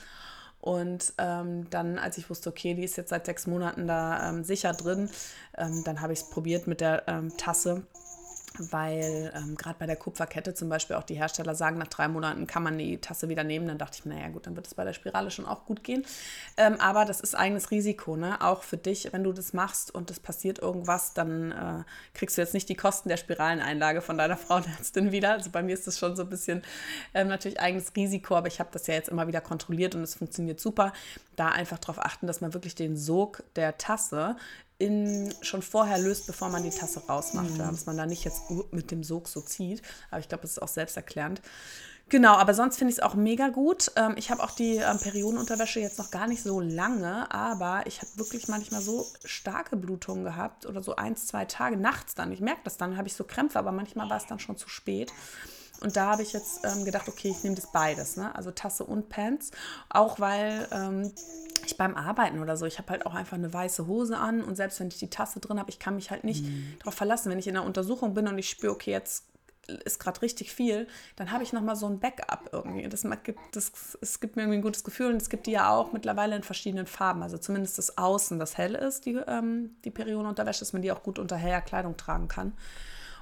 Und 0.60 1.14
ähm, 1.18 1.70
dann, 1.70 1.98
als 1.98 2.18
ich 2.18 2.30
wusste, 2.30 2.50
okay, 2.50 2.74
die 2.74 2.84
ist 2.84 2.98
jetzt 2.98 3.12
seit 3.12 3.26
sechs 3.26 3.48
Monaten 3.48 3.88
da 3.88 4.28
ähm, 4.28 4.44
sicher 4.44 4.74
drin, 4.74 5.10
ähm, 5.58 5.86
dann 5.86 6.02
habe 6.02 6.12
ich 6.12 6.20
es 6.20 6.30
probiert 6.30 6.68
mit 6.68 6.82
der 6.82 7.08
ähm, 7.08 7.38
Tasse 7.38 7.84
weil 8.60 9.32
ähm, 9.36 9.56
gerade 9.56 9.76
bei 9.80 9.86
der 9.86 9.96
Kupferkette 9.96 10.54
zum 10.54 10.70
Beispiel 10.70 10.96
auch 10.96 11.04
die 11.04 11.15
Hersteller 11.15 11.56
sagen, 11.56 11.78
nach 11.78 11.88
drei 11.88 12.08
Monaten 12.08 12.48
kann 12.48 12.63
man 12.63 12.78
die 12.78 12.98
Tasse 13.00 13.30
wieder 13.30 13.43
nehmen. 13.43 13.67
Dann 13.67 13.78
dachte 13.78 13.98
ich, 14.00 14.06
naja 14.06 14.30
gut, 14.30 14.48
dann 14.48 14.56
wird 14.56 14.67
es 14.67 14.74
bei 14.74 14.84
der 14.84 14.93
Spirale 14.93 15.32
schon 15.32 15.46
auch 15.46 15.65
gut 15.65 15.84
gehen. 15.84 16.06
Ähm, 16.58 16.80
aber 16.80 17.06
das 17.06 17.22
ist 17.22 17.36
eigenes 17.36 17.72
Risiko, 17.72 18.15
ne? 18.15 18.41
auch 18.41 18.63
für 18.63 18.78
dich, 18.78 19.12
wenn 19.12 19.24
du 19.24 19.34
das 19.34 19.54
machst 19.54 19.93
und 19.93 20.12
es 20.12 20.20
passiert 20.20 20.60
irgendwas, 20.60 21.13
dann 21.13 21.52
äh, 21.52 21.84
kriegst 22.13 22.38
du 22.38 22.41
jetzt 22.41 22.54
nicht 22.54 22.70
die 22.70 22.76
Kosten 22.76 23.10
der 23.10 23.17
Spiraleneinlage 23.17 24.02
von 24.02 24.17
deiner 24.17 24.38
Frauenärztin 24.38 25.12
wieder. 25.12 25.32
Also 25.34 25.50
bei 25.50 25.63
mir 25.63 25.74
ist 25.74 25.88
das 25.88 25.98
schon 26.00 26.15
so 26.15 26.24
ein 26.24 26.30
bisschen 26.30 26.62
ähm, 27.13 27.28
natürlich 27.28 27.60
eigenes 27.60 27.96
Risiko, 27.96 28.36
aber 28.36 28.48
ich 28.48 28.60
habe 28.60 28.70
das 28.72 28.88
ja 28.88 28.93
jetzt 28.93 29.10
immer 29.10 29.28
wieder 29.28 29.41
kontrolliert 29.41 29.96
und 29.96 30.02
es 30.02 30.15
funktioniert 30.15 30.60
super. 30.60 30.93
Da 31.36 31.50
einfach 31.50 31.80
darauf 31.80 32.00
achten, 32.00 32.28
dass 32.28 32.41
man 32.41 32.54
wirklich 32.54 32.76
den 32.76 32.98
Sog 32.98 33.43
der 33.56 33.78
Tasse 33.78 34.36
in, 34.80 35.34
schon 35.42 35.62
vorher 35.62 35.98
löst, 35.98 36.28
bevor 36.28 36.50
man 36.50 36.63
die 36.63 36.70
Tasse 36.70 37.02
rausmacht. 37.08 37.52
Mhm. 37.52 37.58
Dass 37.58 37.86
man 37.86 37.98
da 37.98 38.06
nicht 38.06 38.24
jetzt 38.24 38.44
mit 38.72 38.92
dem 38.92 39.04
Sog 39.04 39.28
so 39.28 39.42
zieht. 39.42 39.82
Aber 40.12 40.20
ich 40.20 40.30
glaube, 40.30 40.44
das 40.44 40.52
ist 40.52 40.62
auch 40.62 40.68
selbsterklärend. 40.68 41.42
Genau, 42.10 42.36
aber 42.36 42.54
sonst 42.54 42.78
finde 42.78 42.92
ich 42.92 43.00
es 43.00 43.04
auch 43.04 43.16
mega 43.16 43.50
gut. 43.50 43.92
Ähm, 43.98 44.13
ich 44.16 44.32
habe 44.32 44.42
auch 44.42 44.52
die 44.52 44.78
ähm, 44.78 44.98
Periodenunterwäsche 44.98 45.82
jetzt 45.82 45.98
noch 45.98 46.10
gar 46.10 46.28
nicht 46.28 46.42
so 46.42 46.62
lange, 46.62 47.30
aber 47.34 47.82
ich 47.86 48.02
habe 48.02 48.12
wirklich 48.16 48.48
manchmal 48.48 48.82
so 48.82 49.06
starke 49.26 49.76
Blutungen 49.76 50.24
gehabt 50.24 50.66
oder 50.66 50.82
so 50.82 50.96
eins, 50.96 51.28
zwei 51.28 51.44
Tage 51.44 51.76
nachts 51.76 52.16
dann. 52.16 52.32
Ich 52.32 52.40
merke 52.40 52.62
das 52.63 52.78
dann, 52.78 52.96
habe 52.96 53.10
ich 53.10 53.13
so 53.13 53.26
Krämpfe, 53.26 53.60
aber 53.60 53.74
manchmal 53.74 54.10
war 54.10 54.18
es 54.18 54.26
dann 54.26 54.40
schon 54.40 54.56
zu 54.56 54.70
spät. 54.70 55.12
Und 55.82 55.96
da 55.96 56.12
habe 56.12 56.24
ich 56.24 56.34
jetzt 56.34 56.62
ähm, 56.63 56.86
gedacht, 56.86 57.08
okay, 57.08 57.30
ich 57.30 57.44
nehme 57.44 57.56
das 57.56 57.72
beides, 57.72 58.18
ne? 58.18 58.34
also 58.36 58.52
Tasse 58.52 58.84
und 58.84 59.10
Pants, 59.10 59.52
auch 59.90 60.20
weil 60.20 60.68
ähm, 60.72 61.12
ich 61.66 61.78
beim 61.78 61.96
Arbeiten 61.96 62.40
oder 62.40 62.58
so, 62.58 62.66
ich 62.66 62.80
habe 62.80 62.90
halt 62.90 63.06
auch 63.06 63.13
einfach 63.13 63.38
eine 63.38 63.54
weiße 63.54 63.88
Hose 63.88 64.18
an 64.18 64.44
und 64.44 64.56
selbst 64.56 64.80
wenn 64.80 64.88
ich 64.88 64.98
die 64.98 65.10
Tasse 65.10 65.40
drin 65.40 65.60
habe, 65.60 65.70
ich 65.70 65.80
kann 65.80 65.96
mich 65.96 66.12
halt 66.12 66.24
nicht 66.24 66.46
mhm. 66.46 66.76
darauf 66.80 66.96
verlassen. 66.96 67.30
Wenn 67.30 67.40
ich 67.40 67.48
in 67.48 67.56
einer 67.56 67.66
Untersuchung 67.66 68.13
bin 68.13 68.28
und 68.28 68.38
ich 68.38 68.50
spüre, 68.50 68.72
okay, 68.72 68.92
jetzt 68.92 69.26
ist 69.68 70.00
gerade 70.00 70.22
richtig 70.22 70.54
viel, 70.54 70.88
dann 71.16 71.32
habe 71.32 71.44
ich 71.44 71.54
nochmal 71.54 71.76
so 71.76 71.88
ein 71.88 72.00
Backup 72.00 72.50
irgendwie. 72.52 72.88
Das 72.88 73.06
gibt, 73.24 73.40
das, 73.52 73.98
es 74.02 74.20
gibt 74.20 74.36
mir 74.36 74.44
irgendwie 74.44 74.60
ein 74.60 74.63
gutes 74.63 74.84
Gefühl 74.84 75.12
und 75.12 75.22
es 75.22 75.30
gibt 75.30 75.46
die 75.46 75.52
ja 75.52 75.70
auch 75.70 75.92
mittlerweile 75.92 76.36
in 76.36 76.44
verschiedenen 76.44 76.88
Farben. 76.88 77.22
Also 77.22 77.38
zumindest 77.38 77.78
das 77.78 77.98
Außen, 77.98 78.40
das 78.40 78.58
hell 78.58 78.76
ist, 78.76 79.06
die, 79.06 79.16
ähm, 79.28 79.76
die 79.84 79.92
Periodenunterwäsche, 79.92 80.60
dass 80.60 80.74
man 80.74 80.82
die 80.82 80.92
auch 80.92 81.04
gut 81.04 81.20
unter 81.20 81.36
heller 81.36 81.62
Kleidung 81.62 81.98
tragen 81.98 82.28
kann. 82.28 82.54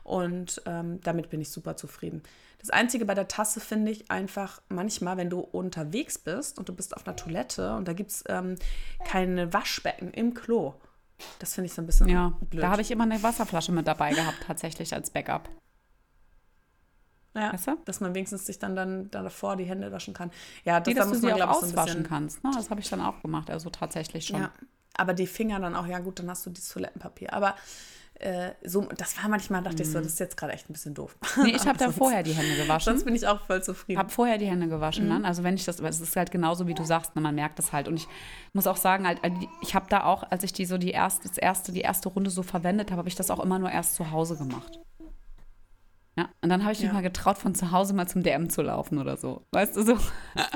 Und 0.03 0.61
ähm, 0.67 1.01
damit 1.01 1.29
bin 1.31 1.41
ich 1.41 1.49
super 1.49 1.75
zufrieden. 1.75 2.21
Das 2.59 2.69
Einzige 2.69 3.05
bei 3.05 3.13
der 3.13 3.27
Tasse 3.27 3.59
finde 3.59 3.91
ich 3.91 4.09
einfach 4.09 4.61
manchmal, 4.69 5.17
wenn 5.17 5.29
du 5.29 5.39
unterwegs 5.39 6.17
bist 6.17 6.57
und 6.57 6.69
du 6.69 6.73
bist 6.73 6.95
auf 6.95 7.05
einer 7.05 7.15
Toilette 7.15 7.75
und 7.75 7.87
da 7.87 7.93
gibt 7.93 8.11
es 8.11 8.23
ähm, 8.27 8.55
keine 9.05 9.53
Waschbecken 9.53 10.11
im 10.11 10.33
Klo. 10.33 10.73
Das 11.39 11.53
finde 11.53 11.67
ich 11.67 11.73
so 11.73 11.81
ein 11.81 11.85
bisschen 11.85 12.09
ja, 12.09 12.33
blöd. 12.49 12.63
Da 12.63 12.69
habe 12.69 12.81
ich 12.81 12.91
immer 12.91 13.03
eine 13.03 13.21
Wasserflasche 13.21 13.71
mit 13.71 13.87
dabei 13.87 14.13
gehabt, 14.13 14.37
tatsächlich 14.45 14.93
als 14.93 15.09
Backup. 15.09 15.49
Ja, 17.35 17.51
weißt 17.51 17.67
du? 17.67 17.77
dass 17.83 17.99
man 17.99 18.15
wenigstens 18.15 18.45
sich 18.45 18.59
dann, 18.59 18.75
dann, 18.75 19.11
dann 19.11 19.25
davor 19.25 19.57
die 19.57 19.65
Hände 19.65 19.91
waschen 19.91 20.13
kann. 20.13 20.31
Ja, 20.63 20.79
das, 20.79 20.87
nee, 20.87 20.93
dass 20.93 21.05
da 21.05 21.09
muss 21.09 21.21
du 21.21 21.27
man, 21.27 21.35
glaube 21.35 21.51
ich, 21.51 21.59
so 21.59 21.65
auswaschen 21.65 22.03
kannst. 22.03 22.43
Ne? 22.43 22.51
Das 22.53 22.69
habe 22.69 22.79
ich 22.79 22.89
dann 22.89 23.01
auch 23.01 23.21
gemacht, 23.21 23.49
also 23.49 23.69
tatsächlich 23.69 24.27
schon. 24.27 24.39
Ja, 24.39 24.51
aber 24.93 25.13
die 25.13 25.27
Finger 25.27 25.59
dann 25.59 25.75
auch, 25.75 25.85
ja 25.85 25.99
gut, 25.99 26.19
dann 26.19 26.29
hast 26.29 26.45
du 26.45 26.49
dieses 26.49 26.69
Toilettenpapier. 26.69 27.33
Aber 27.33 27.55
äh, 28.19 28.51
so, 28.63 28.81
das 28.97 29.21
war 29.21 29.29
manchmal, 29.29 29.61
dachte 29.61 29.83
ich 29.83 29.91
so, 29.91 29.99
mhm. 29.99 30.03
das 30.03 30.13
ist 30.13 30.19
jetzt 30.19 30.37
gerade 30.37 30.53
echt 30.53 30.69
ein 30.69 30.73
bisschen 30.73 30.93
doof. 30.93 31.17
Nee, 31.43 31.51
ich 31.51 31.67
habe 31.67 31.77
da 31.77 31.91
vorher 31.91 32.23
die 32.23 32.31
Hände 32.31 32.55
gewaschen. 32.55 32.93
Sonst 32.93 33.03
bin 33.03 33.13
ich 33.13 33.27
auch 33.27 33.41
voll 33.41 33.61
zufrieden. 33.61 33.99
Habe 33.99 34.09
vorher 34.09 34.37
die 34.37 34.45
Hände 34.45 34.67
gewaschen 34.67 35.05
mhm. 35.05 35.09
dann. 35.09 35.25
Also 35.25 35.43
wenn 35.43 35.55
ich 35.55 35.65
das, 35.65 35.79
es 35.79 35.99
ist 35.99 36.15
halt 36.15 36.31
genauso, 36.31 36.65
wie 36.67 36.73
du 36.73 36.83
sagst, 36.83 37.15
ne, 37.15 37.21
man 37.21 37.35
merkt 37.35 37.59
das 37.59 37.73
halt. 37.73 37.87
Und 37.87 37.95
ich 37.95 38.07
muss 38.53 38.67
auch 38.67 38.77
sagen, 38.77 39.05
halt, 39.05 39.19
ich 39.61 39.75
habe 39.75 39.87
da 39.89 40.05
auch, 40.05 40.23
als 40.31 40.43
ich 40.43 40.53
die 40.53 40.65
so 40.65 40.77
die 40.77 40.91
erste, 40.91 41.27
das 41.27 41.37
erste, 41.37 41.71
die 41.71 41.81
erste 41.81 42.09
Runde 42.09 42.29
so 42.29 42.41
verwendet 42.41 42.91
habe, 42.91 42.99
habe 42.99 43.09
ich 43.09 43.15
das 43.15 43.29
auch 43.29 43.39
immer 43.39 43.59
nur 43.59 43.69
erst 43.69 43.95
zu 43.95 44.11
Hause 44.11 44.37
gemacht. 44.37 44.79
Ja, 46.17 46.29
und 46.41 46.49
dann 46.49 46.63
habe 46.63 46.71
ich 46.71 46.79
mich 46.79 46.87
ja. 46.87 46.93
mal 46.93 47.01
getraut, 47.01 47.37
von 47.37 47.53
zu 47.53 47.71
Hause 47.71 47.93
mal 47.93 48.07
zum 48.07 48.23
DM 48.23 48.49
zu 48.49 48.61
laufen 48.61 48.97
oder 48.99 49.17
so. 49.17 49.41
Weißt 49.51 49.75
du, 49.75 49.83
so. 49.83 49.97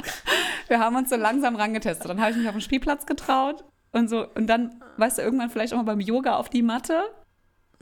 Wir 0.70 0.80
haben 0.80 0.96
uns 0.96 1.10
so 1.10 1.18
langsam 1.18 1.58
rangetestet. 1.58 2.10
Dann 2.10 2.22
habe 2.22 2.32
ich 2.32 2.38
mich 2.38 2.48
auf 2.48 2.56
den 2.56 2.62
Spielplatz 2.62 3.06
getraut 3.06 3.66
und 3.92 4.10
so. 4.10 4.26
Und 4.36 4.48
dann, 4.48 4.82
weißt 4.98 5.18
du, 5.18 5.22
irgendwann 5.22 5.50
vielleicht 5.50 5.74
auch 5.74 5.78
mal 5.78 5.84
beim 5.84 6.00
Yoga 6.00 6.38
auf 6.38 6.48
die 6.48 6.62
Matte 6.62 7.04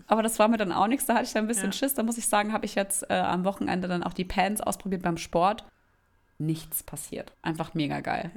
aber 0.08 0.24
das 0.24 0.40
war 0.40 0.48
mir 0.48 0.58
dann 0.58 0.72
auch 0.72 0.88
nichts. 0.88 1.06
Da 1.06 1.16
hatte 1.16 1.26
ich 1.26 1.34
dann 1.34 1.46
ein 1.46 1.48
bisschen 1.48 1.68
ja. 1.68 1.72
Schiss. 1.74 1.94
Da 1.94 2.04
muss 2.04 2.18
ich 2.18 2.28
sagen, 2.28 2.54
habe 2.54 2.66
ich 2.66 2.76
jetzt 2.76 3.10
äh, 3.10 3.14
am 3.14 3.44
Wochenende 3.44 3.88
dann 3.88 4.04
auch 4.04 4.14
die 4.14 4.26
Pants 4.26 4.62
ausprobiert 4.62 5.04
beim 5.04 5.18
Sport. 5.18 5.66
Nichts 6.40 6.84
passiert. 6.84 7.34
Einfach 7.42 7.74
mega 7.74 8.00
geil. 8.00 8.32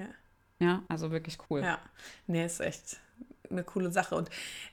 Ja, 0.59 0.66
ja 0.66 0.83
also 0.88 1.11
wirklich 1.11 1.38
cool. 1.48 1.62
Ja, 1.62 1.78
nee, 2.26 2.44
ist 2.44 2.61
echt 2.61 2.98
eine 3.50 3.64
coole 3.64 3.90
Sache. 3.90 4.14
Und 4.14 4.30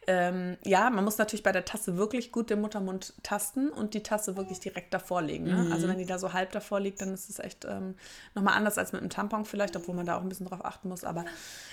ähm, 0.07 0.57
ja, 0.63 0.89
man 0.89 1.03
muss 1.03 1.17
natürlich 1.17 1.43
bei 1.43 1.51
der 1.51 1.65
Tasse 1.65 1.97
wirklich 1.97 2.31
gut 2.31 2.49
den 2.49 2.62
Muttermund 2.62 3.13
tasten 3.23 3.69
und 3.69 3.93
die 3.93 4.03
Tasse 4.03 4.38
wirklich 4.38 4.60
direkt 4.60 4.93
davor 4.93 5.21
legen. 5.21 5.45
Ne? 5.45 5.63
Mhm. 5.63 5.71
Also 5.71 5.88
wenn 5.88 5.97
die 5.97 6.05
da 6.05 6.19
so 6.19 6.33
halb 6.33 6.51
davor 6.51 6.79
liegt, 6.79 7.01
dann 7.01 7.13
ist 7.13 7.29
es 7.29 7.39
echt 7.39 7.65
ähm, 7.65 7.95
nochmal 8.36 8.55
anders 8.55 8.77
als 8.77 8.91
mit 8.91 9.01
einem 9.01 9.10
Tampon 9.10 9.45
vielleicht, 9.45 9.75
obwohl 9.75 9.95
man 9.95 10.05
da 10.05 10.17
auch 10.17 10.21
ein 10.21 10.29
bisschen 10.29 10.47
drauf 10.47 10.63
achten 10.63 10.89
muss. 10.89 11.03
Aber 11.03 11.25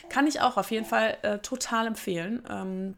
kann 0.09 0.27
ich 0.27 0.41
auch 0.41 0.57
auf 0.57 0.71
jeden 0.71 0.87
Fall 0.87 1.17
äh, 1.23 1.39
total 1.39 1.87
empfehlen. 1.87 2.43
Ähm, 2.49 2.97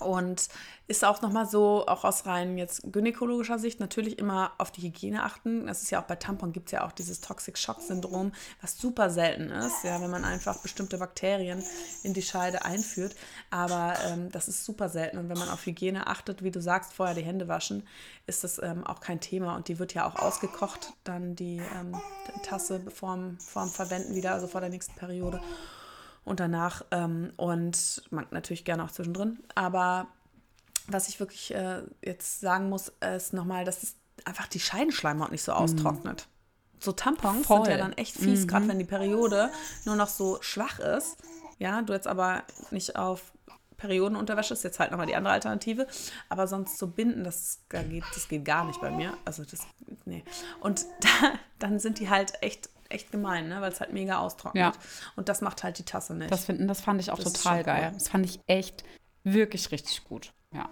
und 0.00 0.48
ist 0.88 1.04
auch 1.04 1.22
nochmal 1.22 1.48
so, 1.48 1.86
auch 1.86 2.04
aus 2.04 2.26
rein 2.26 2.58
jetzt 2.58 2.82
gynäkologischer 2.92 3.58
Sicht, 3.58 3.78
natürlich 3.78 4.18
immer 4.18 4.52
auf 4.58 4.72
die 4.72 4.82
Hygiene 4.82 5.22
achten. 5.22 5.66
Das 5.66 5.82
ist 5.82 5.90
ja 5.90 6.00
auch 6.00 6.06
bei 6.06 6.16
Tampon 6.16 6.52
gibt 6.52 6.66
es 6.68 6.72
ja 6.72 6.84
auch 6.84 6.92
dieses 6.92 7.20
Toxic 7.20 7.56
Shock 7.56 7.80
Syndrom, 7.80 8.32
was 8.60 8.76
super 8.76 9.08
selten 9.10 9.50
ist, 9.50 9.84
ja, 9.84 10.00
wenn 10.00 10.10
man 10.10 10.24
einfach 10.24 10.58
bestimmte 10.62 10.98
Bakterien 10.98 11.62
in 12.02 12.12
die 12.12 12.22
Scheide 12.22 12.64
einführt. 12.64 13.14
Aber 13.50 13.94
ähm, 14.06 14.32
das 14.32 14.48
ist 14.48 14.64
super 14.64 14.88
selten. 14.88 15.18
Und 15.18 15.28
wenn 15.28 15.38
man 15.38 15.48
auf 15.48 15.64
Hygiene 15.64 16.08
achtet, 16.08 16.42
wie 16.42 16.50
du 16.50 16.60
sagst, 16.60 16.92
vorher 16.92 17.14
die 17.14 17.22
Hände 17.22 17.46
waschen, 17.46 17.86
ist 18.26 18.42
das 18.42 18.60
ähm, 18.60 18.84
auch 18.84 19.00
kein 19.00 19.20
Thema. 19.20 19.54
Und 19.54 19.68
die 19.68 19.78
wird 19.78 19.94
ja 19.94 20.06
auch 20.06 20.16
ausgekocht, 20.16 20.92
dann 21.04 21.36
die, 21.36 21.62
ähm, 21.78 21.94
Tasse 22.42 22.80
vorm, 22.90 23.38
vorm 23.38 23.70
Verwenden 23.70 24.14
wieder, 24.14 24.32
also 24.32 24.46
vor 24.46 24.60
der 24.60 24.70
nächsten 24.70 24.94
Periode 24.94 25.40
und 26.24 26.40
danach 26.40 26.84
ähm, 26.90 27.32
und 27.36 28.02
man 28.10 28.26
natürlich 28.30 28.64
gerne 28.64 28.84
auch 28.84 28.90
zwischendrin. 28.90 29.40
Aber 29.54 30.06
was 30.86 31.08
ich 31.08 31.20
wirklich 31.20 31.54
äh, 31.54 31.82
jetzt 32.02 32.40
sagen 32.40 32.68
muss, 32.68 32.92
ist 33.16 33.32
nochmal, 33.32 33.64
dass 33.64 33.82
es 33.82 33.96
einfach 34.24 34.46
die 34.46 34.60
Scheidenschleimhaut 34.60 35.30
nicht 35.30 35.42
so 35.42 35.52
mhm. 35.52 35.58
austrocknet. 35.58 36.26
Mhm. 36.26 36.80
So 36.82 36.92
Tampons 36.92 37.46
Voll. 37.46 37.64
sind 37.64 37.72
ja 37.72 37.78
dann 37.78 37.92
echt 37.92 38.16
fies, 38.16 38.42
mhm. 38.42 38.46
gerade 38.46 38.68
wenn 38.68 38.78
die 38.78 38.84
Periode 38.84 39.50
nur 39.84 39.96
noch 39.96 40.08
so 40.08 40.38
schwach 40.40 40.78
ist. 40.78 41.18
Ja, 41.58 41.82
du 41.82 41.92
jetzt 41.92 42.06
aber 42.06 42.42
nicht 42.70 42.96
auf 42.96 43.32
Periodenunterwäsche 43.76 44.52
ist 44.52 44.62
jetzt 44.62 44.78
halt 44.78 44.90
nochmal 44.90 45.06
die 45.06 45.16
andere 45.16 45.32
Alternative. 45.32 45.86
Aber 46.28 46.46
sonst 46.46 46.78
so 46.78 46.86
binden, 46.86 47.24
das 47.24 47.60
geht, 47.68 48.04
das 48.14 48.28
geht 48.28 48.44
gar 48.44 48.64
nicht 48.64 48.80
bei 48.80 48.90
mir. 48.90 49.16
Also 49.24 49.44
das, 49.44 49.60
nee. 50.04 50.22
Und 50.60 50.84
da, 51.00 51.32
dann 51.58 51.78
sind 51.78 51.98
die 51.98 52.08
halt 52.08 52.34
echt 52.42 52.70
echt 52.90 53.12
gemein, 53.12 53.48
ne? 53.48 53.60
weil 53.60 53.72
es 53.72 53.80
halt 53.80 53.92
mega 53.92 54.18
austrocknet. 54.18 54.74
Ja. 54.74 54.80
Und 55.16 55.28
das 55.28 55.40
macht 55.40 55.62
halt 55.62 55.78
die 55.78 55.84
Tasse 55.84 56.14
nicht. 56.14 56.30
Das, 56.30 56.44
finden, 56.44 56.68
das 56.68 56.80
fand 56.80 57.00
ich 57.00 57.10
auch 57.10 57.18
das 57.18 57.32
total 57.32 57.64
geil. 57.64 57.84
Cool. 57.86 57.94
Das 57.94 58.08
fand 58.08 58.26
ich 58.26 58.40
echt 58.46 58.84
wirklich 59.24 59.70
richtig 59.70 60.04
gut. 60.04 60.32
Ja. 60.54 60.68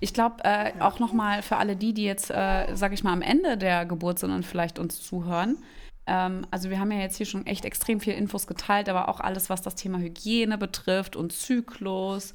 Ich 0.00 0.14
glaube, 0.14 0.36
äh, 0.44 0.76
ja. 0.76 0.86
auch 0.86 0.98
nochmal 0.98 1.42
für 1.42 1.56
alle 1.56 1.76
die, 1.76 1.92
die 1.92 2.04
jetzt, 2.04 2.30
äh, 2.30 2.74
sag 2.74 2.92
ich 2.92 3.04
mal, 3.04 3.12
am 3.12 3.22
Ende 3.22 3.56
der 3.56 3.84
Geburt 3.84 4.18
sind 4.18 4.30
und 4.30 4.46
vielleicht 4.46 4.78
uns 4.78 5.00
zuhören. 5.02 5.58
Ähm, 6.06 6.46
also 6.50 6.70
wir 6.70 6.80
haben 6.80 6.90
ja 6.90 6.98
jetzt 6.98 7.16
hier 7.16 7.26
schon 7.26 7.46
echt 7.46 7.64
extrem 7.64 8.00
viel 8.00 8.14
Infos 8.14 8.46
geteilt, 8.46 8.88
aber 8.88 9.08
auch 9.08 9.20
alles, 9.20 9.50
was 9.50 9.62
das 9.62 9.74
Thema 9.74 9.98
Hygiene 9.98 10.58
betrifft 10.58 11.16
und 11.16 11.32
Zyklus 11.32 12.34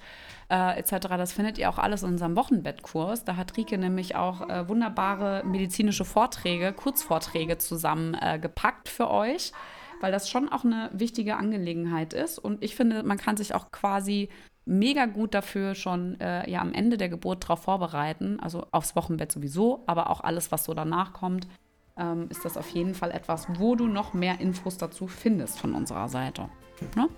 äh, 0.49 0.79
etc., 0.79 1.07
das 1.09 1.33
findet 1.33 1.57
ihr 1.57 1.69
auch 1.69 1.77
alles 1.77 2.03
in 2.03 2.09
unserem 2.09 2.35
Wochenbettkurs. 2.35 3.25
Da 3.25 3.35
hat 3.35 3.57
Rike 3.57 3.77
nämlich 3.77 4.15
auch 4.15 4.47
äh, 4.49 4.67
wunderbare 4.69 5.43
medizinische 5.45 6.05
Vorträge, 6.05 6.71
Kurzvorträge 6.73 7.57
zusammengepackt 7.57 8.87
äh, 8.87 8.91
für 8.91 9.09
euch, 9.09 9.51
weil 9.99 10.11
das 10.11 10.29
schon 10.29 10.49
auch 10.49 10.63
eine 10.63 10.89
wichtige 10.93 11.35
Angelegenheit 11.35 12.13
ist. 12.13 12.39
Und 12.39 12.63
ich 12.63 12.75
finde, 12.75 13.03
man 13.03 13.17
kann 13.17 13.35
sich 13.35 13.53
auch 13.53 13.71
quasi 13.71 14.29
mega 14.65 15.05
gut 15.05 15.33
dafür 15.33 15.75
schon 15.75 16.19
äh, 16.19 16.49
ja 16.49 16.59
am 16.59 16.73
Ende 16.73 16.97
der 16.97 17.09
Geburt 17.09 17.43
darauf 17.43 17.63
vorbereiten, 17.63 18.39
also 18.41 18.67
aufs 18.71 18.95
Wochenbett 18.95 19.31
sowieso, 19.31 19.83
aber 19.87 20.09
auch 20.09 20.21
alles, 20.21 20.51
was 20.51 20.65
so 20.65 20.73
danach 20.73 21.13
kommt, 21.13 21.47
ähm, 21.99 22.27
ist 22.29 22.45
das 22.45 22.57
auf 22.57 22.69
jeden 22.69 22.93
Fall 22.93 23.11
etwas, 23.11 23.47
wo 23.59 23.75
du 23.75 23.87
noch 23.87 24.13
mehr 24.13 24.39
Infos 24.39 24.77
dazu 24.77 25.07
findest 25.07 25.59
von 25.59 25.73
unserer 25.73 26.09
Seite. 26.09 26.49
Ne? 26.95 27.09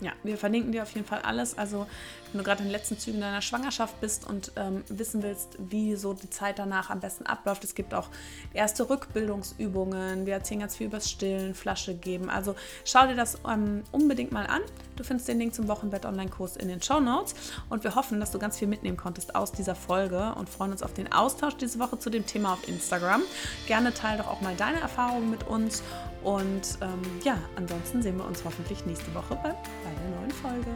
Ja, 0.00 0.12
wir 0.22 0.36
verlinken 0.36 0.72
dir 0.72 0.82
auf 0.82 0.92
jeden 0.92 1.06
Fall 1.06 1.20
alles. 1.22 1.56
Also 1.56 1.86
Wenn 2.34 2.38
du 2.38 2.44
gerade 2.44 2.62
in 2.62 2.68
den 2.68 2.72
letzten 2.72 2.98
Zügen 2.98 3.20
deiner 3.20 3.40
Schwangerschaft 3.40 4.00
bist 4.00 4.26
und 4.26 4.50
ähm, 4.56 4.82
wissen 4.88 5.22
willst, 5.22 5.56
wie 5.58 5.94
so 5.94 6.14
die 6.14 6.28
Zeit 6.30 6.58
danach 6.58 6.90
am 6.90 6.98
besten 6.98 7.26
abläuft, 7.26 7.62
es 7.62 7.76
gibt 7.76 7.94
auch 7.94 8.08
erste 8.52 8.90
Rückbildungsübungen. 8.90 10.26
Wir 10.26 10.34
erzählen 10.34 10.58
ganz 10.58 10.74
viel 10.74 10.88
übers 10.88 11.08
Stillen, 11.08 11.54
Flasche 11.54 11.94
geben. 11.94 12.28
Also 12.28 12.56
schau 12.84 13.06
dir 13.06 13.14
das 13.14 13.38
ähm, 13.48 13.84
unbedingt 13.92 14.32
mal 14.32 14.48
an. 14.48 14.62
Du 14.96 15.04
findest 15.04 15.28
den 15.28 15.38
Link 15.38 15.54
zum 15.54 15.68
Wochenbett-Online-Kurs 15.68 16.56
in 16.56 16.66
den 16.66 16.82
Show 16.82 16.98
Notes 16.98 17.36
und 17.68 17.84
wir 17.84 17.94
hoffen, 17.94 18.18
dass 18.18 18.32
du 18.32 18.40
ganz 18.40 18.58
viel 18.58 18.66
mitnehmen 18.66 18.96
konntest 18.96 19.36
aus 19.36 19.52
dieser 19.52 19.76
Folge 19.76 20.34
und 20.34 20.48
freuen 20.48 20.72
uns 20.72 20.82
auf 20.82 20.92
den 20.92 21.12
Austausch 21.12 21.56
diese 21.56 21.78
Woche 21.78 22.00
zu 22.00 22.10
dem 22.10 22.26
Thema 22.26 22.54
auf 22.54 22.66
Instagram. 22.66 23.22
Gerne 23.68 23.94
teile 23.94 24.18
doch 24.18 24.28
auch 24.28 24.40
mal 24.40 24.56
deine 24.56 24.80
Erfahrungen 24.80 25.30
mit 25.30 25.46
uns 25.46 25.84
und 26.24 26.78
ähm, 26.80 27.02
ja, 27.22 27.38
ansonsten 27.56 28.02
sehen 28.02 28.16
wir 28.16 28.24
uns 28.24 28.44
hoffentlich 28.44 28.84
nächste 28.86 29.14
Woche 29.14 29.36
bei, 29.36 29.50
der 29.50 30.18
neuen 30.18 30.30
Folge. 30.30 30.70